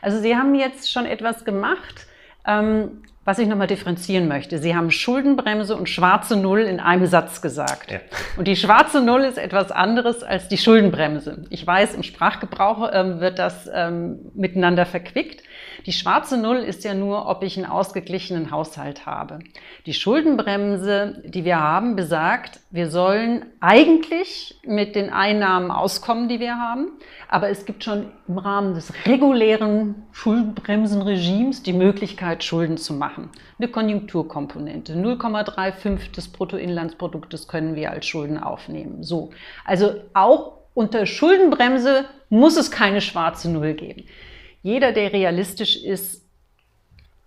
Also 0.00 0.20
Sie 0.20 0.36
haben 0.36 0.54
jetzt 0.54 0.90
schon 0.90 1.04
etwas 1.04 1.44
gemacht. 1.44 2.06
Ähm, 2.46 3.02
was 3.24 3.38
ich 3.38 3.46
nochmal 3.46 3.66
differenzieren 3.66 4.28
möchte. 4.28 4.58
Sie 4.58 4.74
haben 4.74 4.90
Schuldenbremse 4.90 5.76
und 5.76 5.88
schwarze 5.88 6.36
Null 6.36 6.60
in 6.60 6.80
einem 6.80 7.06
Satz 7.06 7.42
gesagt. 7.42 7.90
Ja. 7.90 8.00
Und 8.38 8.48
die 8.48 8.56
schwarze 8.56 9.02
Null 9.02 9.20
ist 9.22 9.36
etwas 9.36 9.70
anderes 9.70 10.22
als 10.22 10.48
die 10.48 10.56
Schuldenbremse. 10.56 11.44
Ich 11.50 11.66
weiß, 11.66 11.94
im 11.94 12.02
Sprachgebrauch 12.02 12.90
ähm, 12.92 13.20
wird 13.20 13.38
das 13.38 13.68
ähm, 13.72 14.30
miteinander 14.34 14.86
verquickt. 14.86 15.42
Die 15.86 15.92
schwarze 15.92 16.36
Null 16.36 16.58
ist 16.58 16.84
ja 16.84 16.94
nur, 16.94 17.26
ob 17.26 17.42
ich 17.42 17.56
einen 17.56 17.66
ausgeglichenen 17.66 18.50
Haushalt 18.50 19.06
habe. 19.06 19.38
Die 19.86 19.94
Schuldenbremse, 19.94 21.22
die 21.24 21.44
wir 21.44 21.58
haben, 21.60 21.96
besagt, 21.96 22.60
wir 22.70 22.90
sollen 22.90 23.46
eigentlich 23.60 24.58
mit 24.64 24.94
den 24.94 25.10
Einnahmen 25.10 25.70
auskommen, 25.70 26.28
die 26.28 26.40
wir 26.40 26.58
haben. 26.58 26.92
Aber 27.28 27.48
es 27.48 27.64
gibt 27.64 27.84
schon 27.84 28.10
im 28.28 28.38
Rahmen 28.38 28.74
des 28.74 28.92
regulären 29.06 30.06
Schuldenbremsenregimes 30.12 31.62
die 31.62 31.72
Möglichkeit, 31.72 32.44
Schulden 32.44 32.76
zu 32.76 32.92
machen. 32.92 33.09
Eine 33.58 33.68
Konjunkturkomponente. 33.68 34.94
0,35 34.94 36.12
des 36.12 36.28
Bruttoinlandsproduktes 36.28 37.48
können 37.48 37.74
wir 37.74 37.90
als 37.90 38.06
Schulden 38.06 38.38
aufnehmen. 38.38 39.02
So. 39.02 39.30
Also 39.64 39.94
auch 40.14 40.58
unter 40.74 41.06
Schuldenbremse 41.06 42.04
muss 42.28 42.56
es 42.56 42.70
keine 42.70 43.00
schwarze 43.00 43.50
Null 43.50 43.74
geben. 43.74 44.04
Jeder, 44.62 44.92
der 44.92 45.12
realistisch 45.12 45.82
ist, 45.82 46.24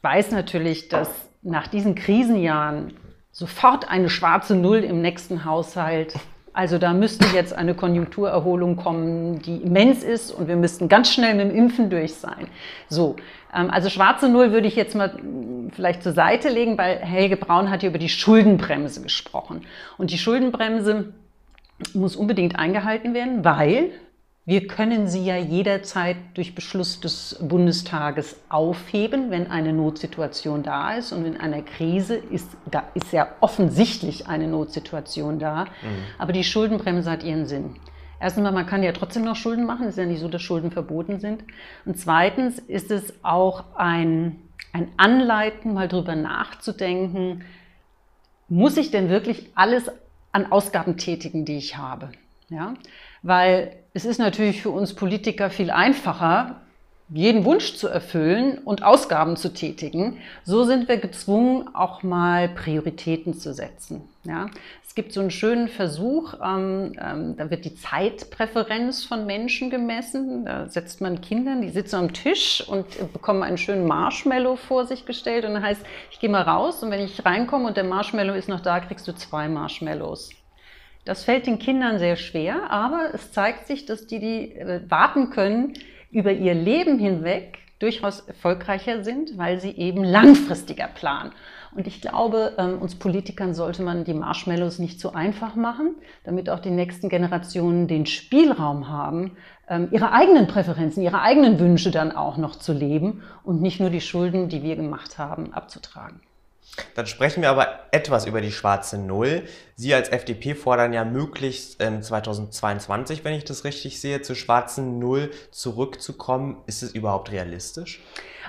weiß 0.02 0.32
natürlich, 0.32 0.90
dass 0.90 1.10
nach 1.42 1.68
diesen 1.68 1.96
Krisenjahren 1.96 2.94
sofort 3.32 3.90
eine 3.90 4.10
schwarze 4.10 4.56
Null 4.56 4.78
im 4.78 5.02
nächsten 5.02 5.46
Haushalt, 5.46 6.16
also 6.54 6.78
da 6.78 6.94
müsste 6.94 7.26
jetzt 7.36 7.54
eine 7.54 7.74
Konjunkturerholung 7.74 8.76
kommen, 8.76 9.42
die 9.42 9.58
immens 9.58 10.04
ist 10.04 10.32
und 10.32 10.48
wir 10.48 10.56
müssten 10.56 10.88
ganz 10.88 11.12
schnell 11.12 11.34
mit 11.34 11.50
dem 11.50 11.56
Impfen 11.56 11.90
durch 11.90 12.14
sein. 12.14 12.48
So, 12.88 13.16
ähm, 13.54 13.72
also 13.72 13.90
schwarze 13.90 14.30
Null 14.30 14.52
würde 14.52 14.68
ich 14.68 14.76
jetzt 14.76 14.96
mal 14.96 15.18
vielleicht 15.72 16.04
zur 16.04 16.14
Seite 16.14 16.50
legen, 16.50 16.78
weil 16.78 16.98
Helge 17.00 17.38
Braun 17.38 17.72
hat 17.72 17.82
hier 17.82 17.90
über 17.90 17.98
die 17.98 18.10
Schuldenbremse 18.10 19.02
gesprochen. 19.02 19.62
Und 19.98 20.12
die 20.12 20.20
Schuldenbremse 20.20 21.14
muss 21.96 22.16
unbedingt 22.16 22.58
eingehalten 22.58 23.16
werden, 23.16 23.44
weil 23.44 23.90
wir 24.46 24.68
können 24.68 25.08
sie 25.08 25.24
ja 25.24 25.38
jederzeit 25.38 26.18
durch 26.34 26.54
Beschluss 26.54 27.00
des 27.00 27.38
Bundestages 27.42 28.36
aufheben, 28.50 29.32
wenn 29.32 29.50
eine 29.50 29.72
Notsituation 29.72 30.64
da 30.64 30.96
ist. 30.96 31.14
Und 31.14 31.26
in 31.26 31.38
einer 31.38 31.62
Krise 31.62 32.16
ist, 32.16 32.50
da 32.70 32.84
ist 32.94 33.14
ja 33.14 33.30
offensichtlich 33.40 34.28
eine 34.28 34.48
Notsituation 34.48 35.40
da. 35.40 35.64
Mhm. 35.64 35.68
Aber 36.18 36.34
die 36.34 36.44
Schuldenbremse 36.44 37.10
hat 37.10 37.24
ihren 37.24 37.46
Sinn. 37.46 37.78
Erstens 38.20 38.44
mal, 38.44 38.52
man 38.52 38.66
kann 38.66 38.84
ja 38.84 38.92
trotzdem 38.92 39.24
noch 39.24 39.38
Schulden 39.38 39.66
machen. 39.66 39.84
Es 39.84 39.92
ist 39.92 40.00
ja 40.00 40.06
nicht 40.06 40.20
so, 40.20 40.28
dass 40.28 40.42
Schulden 40.42 40.72
verboten 40.72 41.22
sind. 41.22 41.46
Und 41.86 41.98
zweitens 41.98 42.60
ist 42.60 42.92
es 42.92 43.14
auch 43.24 43.64
ein, 43.76 44.42
ein 44.74 44.90
Anleiten, 44.98 45.74
mal 45.74 45.88
drüber 45.88 46.16
nachzudenken, 46.16 47.46
muss 48.50 48.76
ich 48.76 48.92
denn 48.92 49.10
wirklich 49.10 49.52
alles 49.56 49.90
an 50.34 50.52
Ausgaben 50.52 50.98
tätigen, 50.98 51.46
die 51.46 51.58
ich 51.58 51.78
habe? 51.78 52.12
Ja? 52.50 52.74
Weil 53.24 53.76
es 53.94 54.06
ist 54.06 54.20
natürlich 54.20 54.62
für 54.62 54.70
uns 54.70 54.94
Politiker 54.94 55.50
viel 55.50 55.72
einfacher, 55.72 56.62
jeden 57.10 57.46
Wunsch 57.46 57.76
zu 57.76 57.88
erfüllen 57.88 58.58
und 58.60 58.84
Ausgaben 58.84 59.36
zu 59.36 59.54
tätigen. 59.54 60.18
So 60.44 60.64
sind 60.64 60.88
wir 60.88 60.98
gezwungen, 60.98 61.70
auch 61.76 62.02
mal 62.02 62.50
Prioritäten 62.50 63.34
zu 63.34 63.54
setzen. 63.54 64.02
Ja? 64.24 64.48
Es 64.86 64.96
gibt 64.96 65.12
so 65.12 65.22
einen 65.22 65.32
schönen 65.32 65.68
Versuch, 65.68 66.36
ähm, 66.44 66.94
ähm, 67.00 67.36
da 67.38 67.50
wird 67.50 67.66
die 67.66 67.76
Zeitpräferenz 67.76 69.04
von 69.04 69.26
Menschen 69.26 69.70
gemessen. 69.70 70.46
Da 70.46 70.68
setzt 70.68 71.02
man 71.02 71.22
Kindern, 71.22 71.62
die 71.62 71.70
sitzen 71.70 71.96
am 71.96 72.14
Tisch 72.14 72.64
und 72.68 73.14
bekommen 73.14 73.44
einen 73.44 73.58
schönen 73.58 73.86
Marshmallow 73.86 74.56
vor 74.56 74.86
sich 74.86 75.06
gestellt. 75.06 75.46
Und 75.46 75.54
dann 75.54 75.64
heißt, 75.64 75.82
ich 76.12 76.20
gehe 76.20 76.30
mal 76.30 76.44
raus 76.44 76.84
und 76.84 76.90
wenn 76.90 77.02
ich 77.02 77.24
reinkomme 77.26 77.68
und 77.68 77.78
der 77.78 77.84
Marshmallow 77.84 78.34
ist 78.34 78.50
noch 78.50 78.62
da, 78.62 78.80
kriegst 78.80 79.08
du 79.08 79.14
zwei 79.14 79.48
Marshmallows. 79.50 80.30
Das 81.06 81.26
fällt 81.26 81.48
den 81.48 81.60
Kindern 81.60 82.00
sehr 82.00 82.16
schwer, 82.16 82.72
aber 82.72 83.10
es 83.14 83.32
zeigt 83.32 83.68
sich, 83.68 83.86
dass 83.86 84.08
die, 84.08 84.20
die 84.20 84.56
äh, 84.56 84.82
warten 84.90 85.30
können, 85.32 85.74
über 86.12 86.32
ihr 86.32 86.54
Leben 86.54 87.00
hinweg 87.00 87.58
durchaus 87.80 88.22
erfolgreicher 88.22 89.04
sind, 89.04 89.38
weil 89.38 89.60
sie 89.60 89.72
eben 89.72 90.04
langfristiger 90.04 90.88
planen. 90.88 91.34
Und 91.76 91.88
ich 91.88 92.02
glaube, 92.02 92.54
ähm, 92.58 92.80
uns 92.80 92.96
Politikern 92.96 93.54
sollte 93.54 93.82
man 93.82 94.06
die 94.06 94.14
Marshmallows 94.14 94.80
nicht 94.80 95.00
zu 95.00 95.14
einfach 95.14 95.56
machen, 95.56 95.96
damit 96.24 96.50
auch 96.50 96.60
die 96.60 96.70
nächsten 96.70 97.10
Generationen 97.10 97.88
den 97.88 98.06
Spielraum 98.06 98.88
haben, 98.88 99.36
ähm, 99.68 99.90
ihre 99.92 100.12
eigenen 100.12 100.48
Präferenzen, 100.48 101.04
ihre 101.04 101.22
eigenen 101.22 101.60
Wünsche 101.60 101.92
dann 101.92 102.12
auch 102.12 102.38
noch 102.38 102.56
zu 102.56 102.74
leben 102.74 103.24
und 103.44 103.62
nicht 103.62 103.80
nur 103.80 103.90
die 103.90 104.02
Schulden, 104.02 104.50
die 104.50 104.64
wir 104.64 104.76
gemacht 104.76 105.18
haben, 105.18 105.52
abzutragen. 105.52 106.22
Dann 106.96 107.06
sprechen 107.06 107.42
wir 107.42 107.50
aber 107.50 107.68
etwas 107.92 108.26
über 108.26 108.42
die 108.42 108.52
schwarze 108.52 108.98
Null. 108.98 109.44
Sie 109.76 109.94
als 109.94 110.10
FDP 110.10 110.56
fordern 110.56 110.94
ja 110.94 111.06
möglichst 111.06 111.82
ähm, 111.82 112.02
2022, 112.02 113.24
wenn 113.24 113.34
ich 113.34 113.44
das 113.44 113.64
richtig 113.64 114.02
sehe, 114.02 114.22
zur 114.22 114.36
schwarzen 114.36 115.00
Null 115.00 115.32
zurückzukommen. 115.52 116.58
Ist 116.66 116.82
es 116.82 116.94
überhaupt 116.94 117.32
realistisch? 117.32 118.02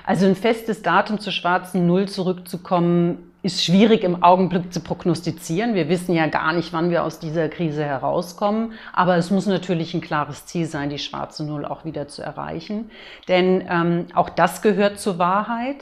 Also 0.05 0.25
ein 0.25 0.35
festes 0.35 0.81
Datum 0.81 1.19
zur 1.19 1.33
schwarzen 1.33 1.87
Null 1.87 2.07
zurückzukommen, 2.07 3.31
ist 3.45 3.63
schwierig 3.63 4.03
im 4.03 4.23
Augenblick 4.23 4.73
zu 4.73 4.79
prognostizieren. 4.79 5.75
Wir 5.75 5.87
wissen 5.87 6.15
ja 6.15 6.25
gar 6.25 6.51
nicht, 6.51 6.73
wann 6.73 6.89
wir 6.89 7.03
aus 7.03 7.19
dieser 7.19 7.47
Krise 7.47 7.85
herauskommen. 7.85 8.73
Aber 8.91 9.17
es 9.17 9.29
muss 9.29 9.45
natürlich 9.45 9.93
ein 9.93 10.01
klares 10.01 10.47
Ziel 10.47 10.65
sein, 10.65 10.89
die 10.89 10.97
schwarze 10.97 11.45
Null 11.45 11.63
auch 11.63 11.85
wieder 11.85 12.07
zu 12.07 12.23
erreichen. 12.23 12.89
Denn 13.27 13.63
ähm, 13.69 14.07
auch 14.15 14.29
das 14.29 14.63
gehört 14.63 14.99
zur 14.99 15.19
Wahrheit. 15.19 15.77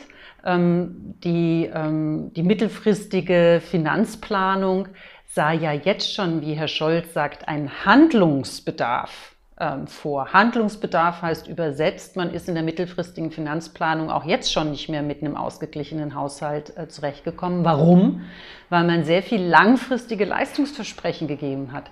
Ähm, 0.45 1.15
die, 1.23 1.69
ähm, 1.73 2.31
die 2.35 2.43
mittelfristige 2.43 3.61
Finanzplanung 3.63 4.89
sah 5.25 5.51
ja 5.51 5.71
jetzt 5.71 6.13
schon, 6.13 6.41
wie 6.41 6.53
Herr 6.53 6.67
Scholz 6.67 7.13
sagt, 7.13 7.47
einen 7.47 7.85
Handlungsbedarf 7.85 9.35
ähm, 9.59 9.87
vor. 9.87 10.33
Handlungsbedarf 10.33 11.21
heißt 11.21 11.47
übersetzt, 11.47 12.15
man 12.15 12.31
ist 12.33 12.49
in 12.49 12.55
der 12.55 12.63
mittelfristigen 12.63 13.31
Finanzplanung 13.31 14.09
auch 14.09 14.25
jetzt 14.25 14.51
schon 14.51 14.71
nicht 14.71 14.89
mehr 14.89 15.01
mit 15.01 15.21
einem 15.21 15.37
ausgeglichenen 15.37 16.15
Haushalt 16.15 16.75
äh, 16.77 16.87
zurechtgekommen. 16.87 17.63
Warum? 17.63 18.21
Weil 18.69 18.83
man 18.83 19.05
sehr 19.05 19.23
viel 19.23 19.41
langfristige 19.41 20.25
Leistungsversprechen 20.25 21.27
gegeben 21.27 21.71
hat. 21.71 21.89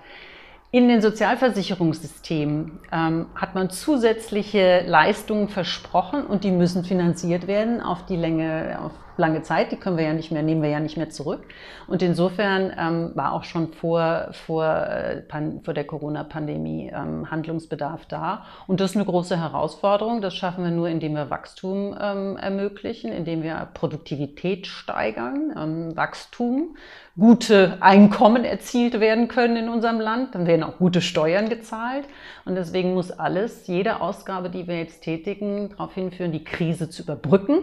In 0.74 0.88
den 0.88 1.02
Sozialversicherungssystemen 1.02 2.80
ähm, 2.90 3.26
hat 3.34 3.54
man 3.54 3.68
zusätzliche 3.68 4.82
Leistungen 4.86 5.48
versprochen 5.48 6.24
und 6.24 6.44
die 6.44 6.50
müssen 6.50 6.82
finanziert 6.82 7.46
werden 7.46 7.82
auf 7.82 8.06
die 8.06 8.16
Länge, 8.16 8.78
auf 8.80 8.92
lange 9.22 9.42
Zeit, 9.42 9.72
die 9.72 9.76
können 9.76 9.96
wir 9.96 10.04
ja 10.04 10.12
nicht 10.12 10.32
mehr, 10.32 10.42
nehmen 10.42 10.62
wir 10.62 10.68
ja 10.68 10.80
nicht 10.80 10.96
mehr 10.96 11.08
zurück. 11.08 11.44
Und 11.86 12.02
insofern 12.02 12.72
ähm, 12.76 13.12
war 13.14 13.32
auch 13.32 13.44
schon 13.44 13.72
vor, 13.72 14.28
vor, 14.32 14.66
äh, 14.66 15.22
vor 15.62 15.74
der 15.74 15.84
Corona-Pandemie 15.84 16.92
ähm, 16.94 17.30
Handlungsbedarf 17.30 18.04
da. 18.06 18.44
Und 18.66 18.80
das 18.80 18.90
ist 18.90 18.96
eine 18.96 19.06
große 19.06 19.38
Herausforderung. 19.38 20.20
Das 20.20 20.34
schaffen 20.34 20.64
wir 20.64 20.72
nur, 20.72 20.88
indem 20.88 21.14
wir 21.14 21.30
Wachstum 21.30 21.96
ähm, 21.98 22.36
ermöglichen, 22.36 23.12
indem 23.12 23.42
wir 23.42 23.68
Produktivität 23.72 24.66
steigern, 24.66 25.54
ähm, 25.56 25.96
Wachstum, 25.96 26.76
gute 27.16 27.76
Einkommen 27.80 28.44
erzielt 28.44 28.98
werden 28.98 29.28
können 29.28 29.56
in 29.56 29.68
unserem 29.68 30.00
Land. 30.00 30.34
Dann 30.34 30.46
werden 30.46 30.64
auch 30.64 30.78
gute 30.78 31.00
Steuern 31.00 31.48
gezahlt. 31.48 32.06
Und 32.44 32.56
deswegen 32.56 32.94
muss 32.94 33.12
alles, 33.12 33.68
jede 33.68 34.00
Ausgabe, 34.00 34.50
die 34.50 34.66
wir 34.66 34.78
jetzt 34.78 35.02
tätigen, 35.02 35.70
darauf 35.70 35.94
hinführen, 35.94 36.32
die 36.32 36.42
Krise 36.42 36.90
zu 36.90 37.04
überbrücken 37.04 37.58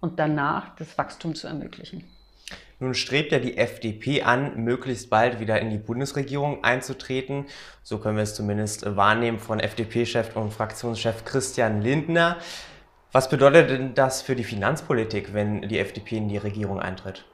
und 0.00 0.18
danach 0.18 0.76
das 0.76 0.96
Wachstum 0.98 1.34
zu 1.34 1.46
ermöglichen. 1.46 2.04
Nun 2.78 2.94
strebt 2.94 3.32
ja 3.32 3.38
die 3.38 3.56
FDP 3.56 4.22
an, 4.22 4.62
möglichst 4.62 5.08
bald 5.08 5.40
wieder 5.40 5.58
in 5.60 5.70
die 5.70 5.78
Bundesregierung 5.78 6.62
einzutreten. 6.62 7.46
So 7.82 7.98
können 7.98 8.16
wir 8.16 8.22
es 8.22 8.34
zumindest 8.34 8.96
wahrnehmen 8.96 9.38
von 9.38 9.60
FDP-Chef 9.60 10.36
und 10.36 10.52
Fraktionschef 10.52 11.24
Christian 11.24 11.80
Lindner. 11.80 12.36
Was 13.12 13.30
bedeutet 13.30 13.70
denn 13.70 13.94
das 13.94 14.20
für 14.20 14.36
die 14.36 14.44
Finanzpolitik, 14.44 15.32
wenn 15.32 15.62
die 15.62 15.78
FDP 15.78 16.18
in 16.18 16.28
die 16.28 16.36
Regierung 16.36 16.78
eintritt? 16.78 17.24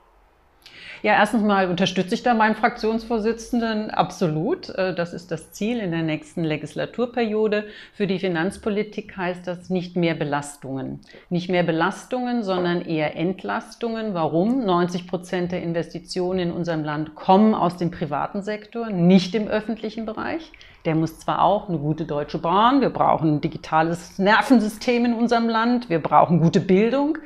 Ja, 1.02 1.14
erstens 1.14 1.42
mal 1.42 1.68
unterstütze 1.68 2.14
ich 2.14 2.22
da 2.22 2.32
meinen 2.32 2.54
Fraktionsvorsitzenden 2.54 3.90
absolut. 3.90 4.68
Äh, 4.68 4.94
das 4.94 5.12
ist 5.12 5.32
das 5.32 5.50
Ziel 5.50 5.80
in 5.80 5.90
der 5.90 6.02
nächsten 6.02 6.44
Legislaturperiode. 6.44 7.64
Für 7.92 8.06
die 8.06 8.20
Finanzpolitik 8.20 9.16
heißt 9.16 9.44
das 9.48 9.68
nicht 9.68 9.96
mehr 9.96 10.14
Belastungen. 10.14 11.00
Nicht 11.28 11.50
mehr 11.50 11.64
Belastungen, 11.64 12.44
sondern 12.44 12.82
eher 12.82 13.16
Entlastungen. 13.16 14.14
Warum? 14.14 14.64
90 14.64 15.08
Prozent 15.08 15.50
der 15.50 15.60
Investitionen 15.64 16.38
in 16.38 16.52
unserem 16.52 16.84
Land 16.84 17.16
kommen 17.16 17.52
aus 17.52 17.76
dem 17.76 17.90
privaten 17.90 18.42
Sektor, 18.42 18.88
nicht 18.88 19.34
im 19.34 19.48
öffentlichen 19.48 20.06
Bereich. 20.06 20.52
Der 20.84 20.94
muss 20.94 21.18
zwar 21.18 21.42
auch 21.42 21.68
eine 21.68 21.78
gute 21.78 22.04
Deutsche 22.04 22.38
Bahn, 22.38 22.80
wir 22.80 22.90
brauchen 22.90 23.36
ein 23.36 23.40
digitales 23.40 24.20
Nervensystem 24.20 25.04
in 25.04 25.14
unserem 25.14 25.48
Land, 25.48 25.90
wir 25.90 26.00
brauchen 26.00 26.40
gute 26.40 26.60
Bildung, 26.60 27.18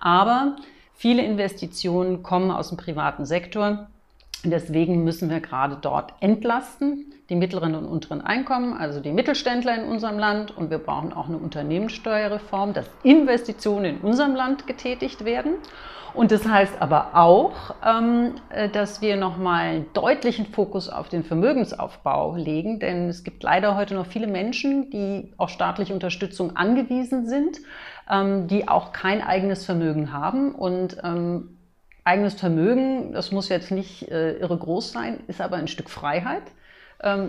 aber 0.00 0.56
Viele 1.02 1.24
Investitionen 1.24 2.22
kommen 2.22 2.52
aus 2.52 2.68
dem 2.68 2.78
privaten 2.78 3.26
Sektor. 3.26 3.88
Deswegen 4.44 5.04
müssen 5.04 5.30
wir 5.30 5.40
gerade 5.40 5.78
dort 5.80 6.14
entlasten, 6.20 7.12
die 7.28 7.36
mittleren 7.36 7.76
und 7.76 7.86
unteren 7.86 8.20
Einkommen, 8.20 8.76
also 8.76 8.98
die 8.98 9.12
Mittelständler 9.12 9.76
in 9.76 9.84
unserem 9.88 10.18
Land. 10.18 10.56
Und 10.56 10.70
wir 10.70 10.78
brauchen 10.78 11.12
auch 11.12 11.28
eine 11.28 11.38
Unternehmenssteuerreform, 11.38 12.72
dass 12.72 12.90
Investitionen 13.04 13.96
in 13.96 14.00
unserem 14.00 14.34
Land 14.34 14.66
getätigt 14.66 15.24
werden. 15.24 15.54
Und 16.14 16.30
das 16.30 16.46
heißt 16.46 16.74
aber 16.80 17.14
auch, 17.14 17.74
ähm, 17.86 18.34
äh, 18.50 18.68
dass 18.68 19.00
wir 19.00 19.16
nochmal 19.16 19.64
einen 19.64 19.92
deutlichen 19.94 20.46
Fokus 20.46 20.88
auf 20.88 21.08
den 21.08 21.24
Vermögensaufbau 21.24 22.36
legen, 22.36 22.80
denn 22.80 23.08
es 23.08 23.24
gibt 23.24 23.42
leider 23.42 23.76
heute 23.76 23.94
noch 23.94 24.06
viele 24.06 24.26
Menschen, 24.26 24.90
die 24.90 25.32
auf 25.38 25.50
staatliche 25.50 25.94
Unterstützung 25.94 26.54
angewiesen 26.56 27.26
sind, 27.26 27.60
ähm, 28.10 28.46
die 28.46 28.68
auch 28.68 28.92
kein 28.92 29.22
eigenes 29.22 29.64
Vermögen 29.64 30.12
haben. 30.12 30.54
Und 30.54 30.98
ähm, 31.02 31.56
eigenes 32.04 32.34
Vermögen, 32.34 33.12
das 33.12 33.32
muss 33.32 33.48
jetzt 33.48 33.70
nicht 33.70 34.10
äh, 34.10 34.38
irre 34.38 34.58
groß 34.58 34.92
sein, 34.92 35.20
ist 35.28 35.40
aber 35.40 35.56
ein 35.56 35.68
Stück 35.68 35.90
Freiheit. 35.90 36.42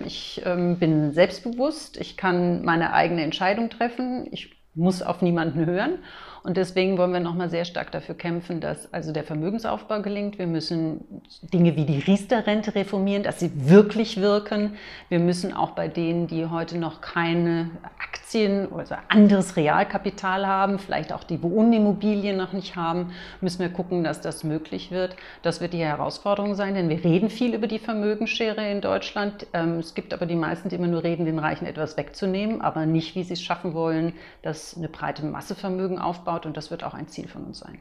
Ich 0.04 0.40
bin 0.44 1.10
selbstbewusst, 1.10 1.96
ich 2.00 2.16
kann 2.16 2.62
meine 2.62 2.92
eigene 2.92 3.24
Entscheidung 3.24 3.70
treffen, 3.70 4.28
ich 4.30 4.54
muss 4.74 5.02
auf 5.02 5.20
niemanden 5.20 5.66
hören. 5.66 5.98
Und 6.44 6.58
deswegen 6.58 6.98
wollen 6.98 7.14
wir 7.14 7.20
nochmal 7.20 7.48
sehr 7.48 7.64
stark 7.64 7.90
dafür 7.90 8.14
kämpfen, 8.14 8.60
dass 8.60 8.92
also 8.92 9.12
der 9.12 9.24
Vermögensaufbau 9.24 10.02
gelingt. 10.02 10.38
Wir 10.38 10.46
müssen 10.46 11.22
Dinge 11.40 11.74
wie 11.74 11.86
die 11.86 12.00
Riester-Rente 12.00 12.74
reformieren, 12.74 13.22
dass 13.22 13.40
sie 13.40 13.50
wirklich 13.70 14.20
wirken. 14.20 14.74
Wir 15.08 15.20
müssen 15.20 15.54
auch 15.54 15.70
bei 15.70 15.88
denen, 15.88 16.26
die 16.26 16.44
heute 16.44 16.76
noch 16.76 17.00
keine 17.00 17.70
Aktien 17.98 18.66
oder 18.66 18.98
anderes 19.08 19.56
Realkapital 19.56 20.46
haben, 20.46 20.78
vielleicht 20.78 21.14
auch 21.14 21.24
die 21.24 21.42
Wohnimmobilien 21.42 22.36
noch 22.36 22.52
nicht 22.52 22.76
haben, 22.76 23.12
müssen 23.40 23.60
wir 23.60 23.70
gucken, 23.70 24.04
dass 24.04 24.20
das 24.20 24.44
möglich 24.44 24.90
wird. 24.90 25.16
Das 25.40 25.62
wird 25.62 25.72
die 25.72 25.78
Herausforderung 25.78 26.54
sein, 26.54 26.74
denn 26.74 26.90
wir 26.90 27.02
reden 27.02 27.30
viel 27.30 27.54
über 27.54 27.68
die 27.68 27.78
Vermögensschere 27.78 28.70
in 28.70 28.82
Deutschland. 28.82 29.46
Ähm, 29.54 29.78
es 29.78 29.94
gibt 29.94 30.12
aber 30.12 30.26
die 30.26 30.36
meisten, 30.36 30.68
die 30.68 30.76
immer 30.76 30.88
nur 30.88 31.04
reden, 31.04 31.24
den 31.24 31.38
Reichen 31.38 31.64
etwas 31.64 31.96
wegzunehmen, 31.96 32.60
aber 32.60 32.84
nicht, 32.84 33.14
wie 33.14 33.22
sie 33.22 33.32
es 33.32 33.42
schaffen 33.42 33.72
wollen, 33.72 34.12
dass 34.42 34.76
eine 34.76 34.88
breite 34.88 35.24
Masse 35.24 35.54
Vermögen 35.54 35.98
aufbaut 35.98 36.33
aufbaut 36.34 36.46
und 36.46 36.56
das 36.56 36.70
wird 36.70 36.84
auch 36.84 36.94
ein 36.94 37.08
Ziel 37.08 37.28
von 37.28 37.44
uns 37.44 37.60
sein. 37.60 37.78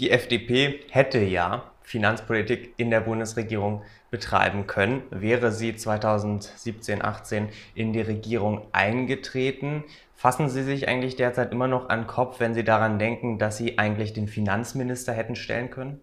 Die 0.00 0.10
FDP 0.10 0.80
hätte 0.90 1.18
ja 1.20 1.70
Finanzpolitik 1.82 2.74
in 2.76 2.90
der 2.90 3.00
Bundesregierung 3.00 3.82
betreiben 4.10 4.66
können, 4.66 5.02
wäre 5.10 5.52
sie 5.52 5.76
2017, 5.76 7.04
18 7.04 7.48
in 7.74 7.92
die 7.92 8.00
Regierung 8.00 8.62
eingetreten. 8.72 9.84
Fassen 10.14 10.48
Sie 10.48 10.62
sich 10.62 10.88
eigentlich 10.88 11.16
derzeit 11.16 11.52
immer 11.52 11.68
noch 11.68 11.88
an 11.90 12.02
den 12.02 12.06
Kopf, 12.06 12.40
wenn 12.40 12.54
Sie 12.54 12.64
daran 12.64 12.98
denken, 12.98 13.38
dass 13.38 13.58
Sie 13.58 13.78
eigentlich 13.78 14.14
den 14.14 14.28
Finanzminister 14.28 15.12
hätten 15.12 15.36
stellen 15.36 15.70
können? 15.70 16.00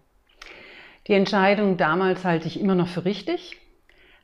Die 1.08 1.14
Entscheidung 1.14 1.76
damals 1.76 2.24
halte 2.24 2.46
ich 2.46 2.60
immer 2.60 2.76
noch 2.76 2.86
für 2.86 3.04
richtig. 3.04 3.56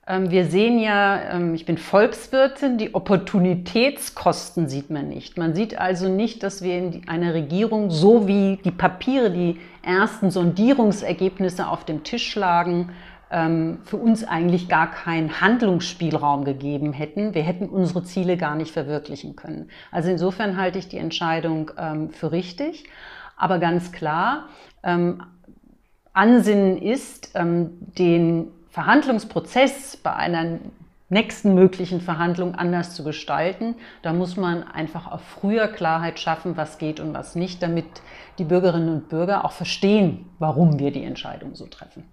Ähm, 0.09 0.31
wir 0.31 0.47
sehen 0.47 0.79
ja, 0.79 1.21
ähm, 1.35 1.55
ich 1.55 1.67
bin 1.67 1.77
Volkswirtin, 1.77 2.79
die 2.79 2.95
Opportunitätskosten 2.95 4.67
sieht 4.67 4.89
man 4.89 5.09
nicht. 5.09 5.37
Man 5.37 5.55
sieht 5.55 5.79
also 5.79 6.09
nicht, 6.09 6.43
dass 6.43 6.63
wir 6.63 6.79
in 6.79 7.09
einer 7.09 7.35
Regierung 7.35 7.91
so 7.91 8.27
wie 8.27 8.59
die 8.65 8.71
Papiere, 8.71 9.31
die 9.31 9.61
ersten 9.83 10.31
Sondierungsergebnisse 10.31 11.69
auf 11.69 11.85
dem 11.85 12.05
Tisch 12.05 12.35
lagen, 12.35 12.91
ähm, 13.31 13.81
für 13.85 13.99
uns 13.99 14.25
eigentlich 14.25 14.71
gar 14.71 14.91
keinen 14.91 15.43
Handlungsspielraum 15.43 16.47
gegeben 16.47 16.95
hätten. 16.95 17.35
Wir 17.35 17.43
hätten 17.43 17.69
unsere 17.69 18.03
Ziele 18.03 18.39
gar 18.39 18.57
nicht 18.57 18.71
verwirklichen 18.71 19.37
können. 19.37 19.69
Also 19.93 20.09
insofern 20.09 20.57
halte 20.57 20.79
ich 20.79 20.89
die 20.89 20.97
Entscheidung 20.97 21.71
für 22.13 22.33
richtig. 22.33 22.85
Aber 23.37 23.59
ganz 23.59 23.93
klar, 23.93 24.49
Ansinnen 26.13 26.79
ist, 26.79 27.35
den 27.37 28.49
Verhandlungsprozess 28.79 29.97
bei 29.97 30.13
einer 30.13 30.61
nächsten 31.09 31.53
möglichen 31.53 32.01
Verhandlung 32.01 32.55
anders 32.55 32.95
zu 32.95 33.03
gestalten. 33.03 33.75
Da 34.03 34.13
muss 34.13 34.37
man 34.37 34.63
einfach 34.63 35.11
auch 35.11 35.19
früher 35.19 35.67
Klarheit 35.67 36.21
schaffen, 36.21 36.57
was 36.57 36.79
geht 36.79 37.01
und 37.01 37.13
was 37.13 37.35
nicht, 37.35 37.61
damit 37.61 37.87
die 38.39 38.45
Bürgerinnen 38.45 38.89
und 38.89 39.09
Bürger 39.09 39.45
auch 39.45 39.51
verstehen, 39.51 40.27
warum 40.39 40.79
wir 40.79 40.93
die 40.93 41.03
Entscheidung 41.03 41.57
so 41.57 41.67
treffen. 41.67 42.05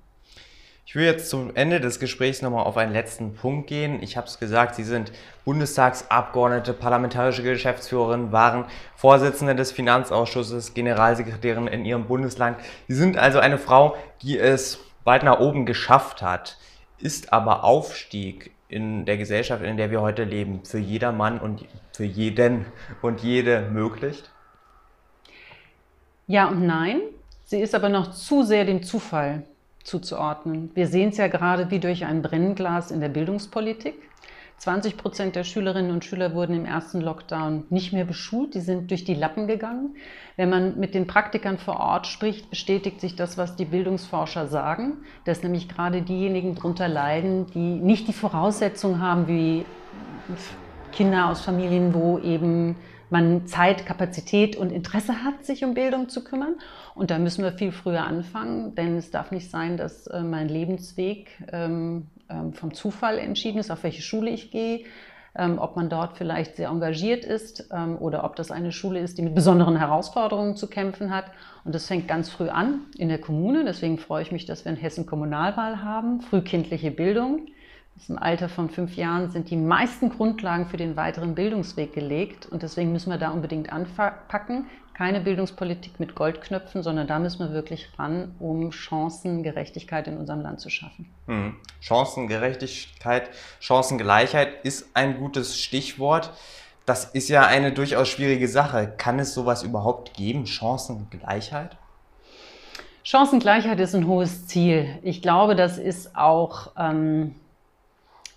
Ich 0.87 0.95
will 0.95 1.05
jetzt 1.05 1.29
zum 1.29 1.55
Ende 1.55 1.79
des 1.79 1.99
Gesprächs 1.99 2.41
nochmal 2.41 2.65
auf 2.65 2.77
einen 2.77 2.93
letzten 2.93 3.35
Punkt 3.35 3.67
gehen. 3.67 4.01
Ich 4.01 4.17
habe 4.17 4.25
es 4.25 4.39
gesagt, 4.39 4.73
Sie 4.73 4.83
sind 4.83 5.11
Bundestagsabgeordnete, 5.43 6.73
parlamentarische 6.73 7.43
Geschäftsführerin, 7.43 8.31
waren 8.31 8.65
Vorsitzende 8.95 9.53
des 9.53 9.71
Finanzausschusses, 9.71 10.73
Generalsekretärin 10.73 11.67
in 11.67 11.85
Ihrem 11.85 12.05
Bundesland. 12.05 12.57
Sie 12.87 12.95
sind 12.95 13.19
also 13.19 13.37
eine 13.37 13.59
Frau, 13.59 13.95
die 14.23 14.39
es 14.39 14.79
weit 15.05 15.23
nach 15.23 15.39
oben 15.39 15.65
geschafft 15.65 16.21
hat, 16.21 16.57
ist 16.97 17.31
aber 17.31 17.63
Aufstieg 17.63 18.51
in 18.67 19.05
der 19.05 19.17
Gesellschaft, 19.17 19.63
in 19.63 19.77
der 19.77 19.91
wir 19.91 20.01
heute 20.01 20.23
leben, 20.23 20.65
für 20.65 20.79
jedermann 20.79 21.39
und 21.39 21.65
für 21.93 22.03
jeden 22.03 22.65
und 23.01 23.21
jede 23.21 23.61
möglich? 23.71 24.23
Ja 26.27 26.47
und 26.47 26.65
nein. 26.65 27.01
Sie 27.45 27.61
ist 27.61 27.75
aber 27.75 27.89
noch 27.89 28.11
zu 28.11 28.43
sehr 28.43 28.65
dem 28.65 28.81
Zufall 28.81 29.43
zuzuordnen. 29.83 30.71
Wir 30.73 30.87
sehen 30.87 31.09
es 31.09 31.17
ja 31.17 31.27
gerade 31.27 31.69
wie 31.69 31.79
durch 31.79 32.05
ein 32.05 32.23
Brennglas 32.23 32.89
in 32.89 32.99
der 32.99 33.09
Bildungspolitik. 33.09 33.93
20 34.57 34.97
Prozent 34.97 35.35
der 35.35 35.43
Schülerinnen 35.43 35.91
und 35.91 36.05
Schüler 36.05 36.33
wurden 36.33 36.55
im 36.55 36.65
ersten 36.65 37.01
Lockdown 37.01 37.65
nicht 37.69 37.93
mehr 37.93 38.05
beschult, 38.05 38.55
die 38.55 38.61
sind 38.61 38.89
durch 38.89 39.03
die 39.03 39.13
Lappen 39.13 39.47
gegangen. 39.47 39.95
Wenn 40.37 40.49
man 40.49 40.79
mit 40.79 40.95
den 40.95 41.07
Praktikern 41.07 41.57
vor 41.57 41.79
Ort 41.79 42.07
spricht, 42.07 42.49
bestätigt 42.49 43.01
sich 43.01 43.15
das, 43.15 43.37
was 43.37 43.55
die 43.55 43.65
Bildungsforscher 43.65 44.47
sagen, 44.47 44.97
dass 45.25 45.43
nämlich 45.43 45.67
gerade 45.67 46.01
diejenigen 46.01 46.55
darunter 46.55 46.87
leiden, 46.87 47.47
die 47.53 47.75
nicht 47.75 48.07
die 48.07 48.13
Voraussetzungen 48.13 49.01
haben 49.01 49.27
wie 49.27 49.65
Kinder 50.91 51.29
aus 51.29 51.41
Familien, 51.41 51.93
wo 51.93 52.17
eben 52.19 52.75
man 53.09 53.45
Zeit, 53.45 53.85
Kapazität 53.85 54.55
und 54.55 54.71
Interesse 54.71 55.23
hat, 55.23 55.45
sich 55.45 55.63
um 55.63 55.73
Bildung 55.73 56.09
zu 56.09 56.23
kümmern. 56.23 56.55
Und 56.95 57.11
da 57.11 57.19
müssen 57.19 57.43
wir 57.43 57.51
viel 57.51 57.71
früher 57.71 58.03
anfangen, 58.03 58.75
denn 58.75 58.97
es 58.97 59.11
darf 59.11 59.31
nicht 59.31 59.51
sein, 59.51 59.77
dass 59.77 60.07
äh, 60.07 60.21
mein 60.21 60.49
Lebensweg 60.49 61.29
ähm, 61.51 62.07
vom 62.53 62.73
Zufall 62.73 63.17
entschieden 63.19 63.59
ist, 63.59 63.71
auf 63.71 63.83
welche 63.83 64.01
Schule 64.01 64.29
ich 64.29 64.51
gehe, 64.51 64.85
ähm, 65.37 65.59
ob 65.59 65.75
man 65.75 65.89
dort 65.89 66.17
vielleicht 66.17 66.55
sehr 66.55 66.69
engagiert 66.69 67.25
ist 67.25 67.69
ähm, 67.71 67.97
oder 67.97 68.23
ob 68.23 68.35
das 68.35 68.51
eine 68.51 68.71
Schule 68.71 68.99
ist, 68.99 69.17
die 69.17 69.21
mit 69.21 69.35
besonderen 69.35 69.77
Herausforderungen 69.77 70.55
zu 70.55 70.67
kämpfen 70.67 71.13
hat. 71.13 71.25
Und 71.65 71.75
das 71.75 71.87
fängt 71.87 72.07
ganz 72.07 72.29
früh 72.29 72.49
an 72.49 72.81
in 72.97 73.09
der 73.09 73.19
Kommune. 73.19 73.65
Deswegen 73.65 73.97
freue 73.97 74.21
ich 74.21 74.31
mich, 74.31 74.45
dass 74.45 74.65
wir 74.65 74.71
in 74.71 74.77
Hessen 74.77 75.05
Kommunalwahl 75.05 75.83
haben, 75.83 76.21
frühkindliche 76.21 76.91
Bildung. 76.91 77.47
Im 78.07 78.19
Alter 78.19 78.49
von 78.49 78.69
fünf 78.69 78.95
Jahren 78.95 79.31
sind 79.31 79.49
die 79.49 79.55
meisten 79.55 80.09
Grundlagen 80.09 80.67
für 80.67 80.77
den 80.77 80.95
weiteren 80.95 81.33
Bildungsweg 81.33 81.93
gelegt 81.93 82.45
und 82.45 82.61
deswegen 82.61 82.91
müssen 82.91 83.09
wir 83.09 83.17
da 83.17 83.31
unbedingt 83.31 83.71
anpacken. 83.71 84.67
Keine 84.93 85.19
Bildungspolitik 85.19 85.99
mit 85.99 86.15
Goldknöpfen, 86.15 86.83
sondern 86.83 87.07
da 87.07 87.19
müssen 87.19 87.39
wir 87.39 87.53
wirklich 87.53 87.89
ran, 87.97 88.33
um 88.39 88.71
Chancengerechtigkeit 88.71 90.07
in 90.07 90.17
unserem 90.17 90.41
Land 90.41 90.61
zu 90.61 90.69
schaffen. 90.69 91.09
Hm. 91.27 91.55
Chancengerechtigkeit, 91.81 93.29
Chancengleichheit 93.59 94.63
ist 94.63 94.89
ein 94.93 95.17
gutes 95.17 95.59
Stichwort. 95.59 96.31
Das 96.85 97.05
ist 97.05 97.29
ja 97.29 97.45
eine 97.45 97.71
durchaus 97.73 98.07
schwierige 98.07 98.47
Sache. 98.47 98.93
Kann 98.95 99.19
es 99.19 99.33
sowas 99.33 99.63
überhaupt 99.63 100.13
geben, 100.13 100.45
Chancengleichheit? 100.45 101.77
Chancengleichheit 103.03 103.79
ist 103.79 103.95
ein 103.95 104.07
hohes 104.07 104.47
Ziel. 104.47 104.97
Ich 105.01 105.21
glaube, 105.21 105.55
das 105.55 105.77
ist 105.77 106.15
auch, 106.15 106.71
ähm, 106.77 107.35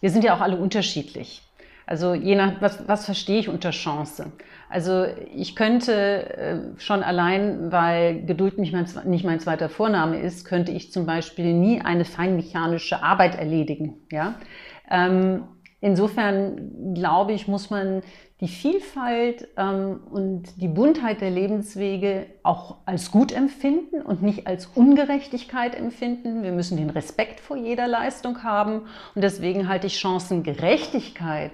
wir 0.01 0.11
sind 0.11 0.25
ja 0.25 0.35
auch 0.35 0.41
alle 0.41 0.57
unterschiedlich. 0.57 1.43
Also 1.87 2.13
je 2.13 2.35
nach, 2.35 2.61
was, 2.61 2.87
was 2.87 3.07
verstehe 3.07 3.39
ich 3.39 3.49
unter 3.49 3.71
Chance? 3.71 4.31
Also 4.69 5.07
ich 5.35 5.57
könnte 5.57 6.37
äh, 6.37 6.59
schon 6.79 7.03
allein, 7.03 7.73
weil 7.73 8.27
Geduld 8.27 8.59
nicht 8.59 8.75
mein, 8.75 8.87
nicht 9.07 9.25
mein 9.25 9.41
zweiter 9.41 9.71
Vorname 9.71 10.21
ist, 10.21 10.45
könnte 10.45 10.71
ich 10.71 10.93
zum 10.93 11.07
Beispiel 11.07 11.55
nie 11.55 11.81
eine 11.81 12.05
feinmechanische 12.05 13.03
Arbeit 13.03 13.37
erledigen. 13.37 14.07
Ja? 14.13 14.35
Ähm, 14.91 15.45
insofern 15.81 16.95
glaube 16.95 17.33
ich, 17.33 17.49
muss 17.49 17.71
man 17.71 18.03
die 18.40 18.48
Vielfalt 18.48 19.48
ähm, 19.57 20.01
und 20.11 20.61
die 20.61 20.68
Buntheit 20.68 21.20
der 21.20 21.31
Lebenswege 21.31 22.27
auch 22.42 22.77
als 22.87 23.11
gut 23.11 23.33
empfinden 23.33 24.01
und 24.03 24.22
nicht 24.22 24.46
als 24.46 24.66
Ungerechtigkeit 24.66 25.74
empfinden. 25.74 26.42
Wir 26.42 26.53
müssen 26.53 26.77
den 26.77 26.90
Respekt 26.90 27.40
vor 27.40 27.57
jeder 27.57 27.88
Leistung 27.88 28.44
haben 28.44 28.83
und 29.14 29.22
deswegen 29.22 29.68
halte 29.68 29.88
ich 29.88 29.98
Chancengerechtigkeit, 29.98 31.53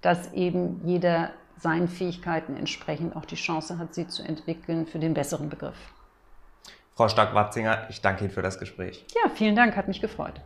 dass 0.00 0.32
eben 0.32 0.80
jeder 0.84 1.30
seinen 1.58 1.88
Fähigkeiten 1.88 2.56
entsprechend 2.56 3.16
auch 3.16 3.26
die 3.26 3.36
Chance 3.36 3.78
hat, 3.78 3.94
sie 3.94 4.08
zu 4.08 4.22
entwickeln, 4.22 4.86
für 4.86 4.98
den 4.98 5.14
besseren 5.14 5.50
Begriff. 5.50 5.76
Frau 6.94 7.08
Stark-Watzinger, 7.08 7.86
ich 7.90 8.00
danke 8.00 8.24
Ihnen 8.24 8.32
für 8.32 8.42
das 8.42 8.58
Gespräch. 8.58 9.04
Ja, 9.14 9.30
vielen 9.30 9.56
Dank, 9.56 9.76
hat 9.76 9.88
mich 9.88 10.00
gefreut. 10.00 10.40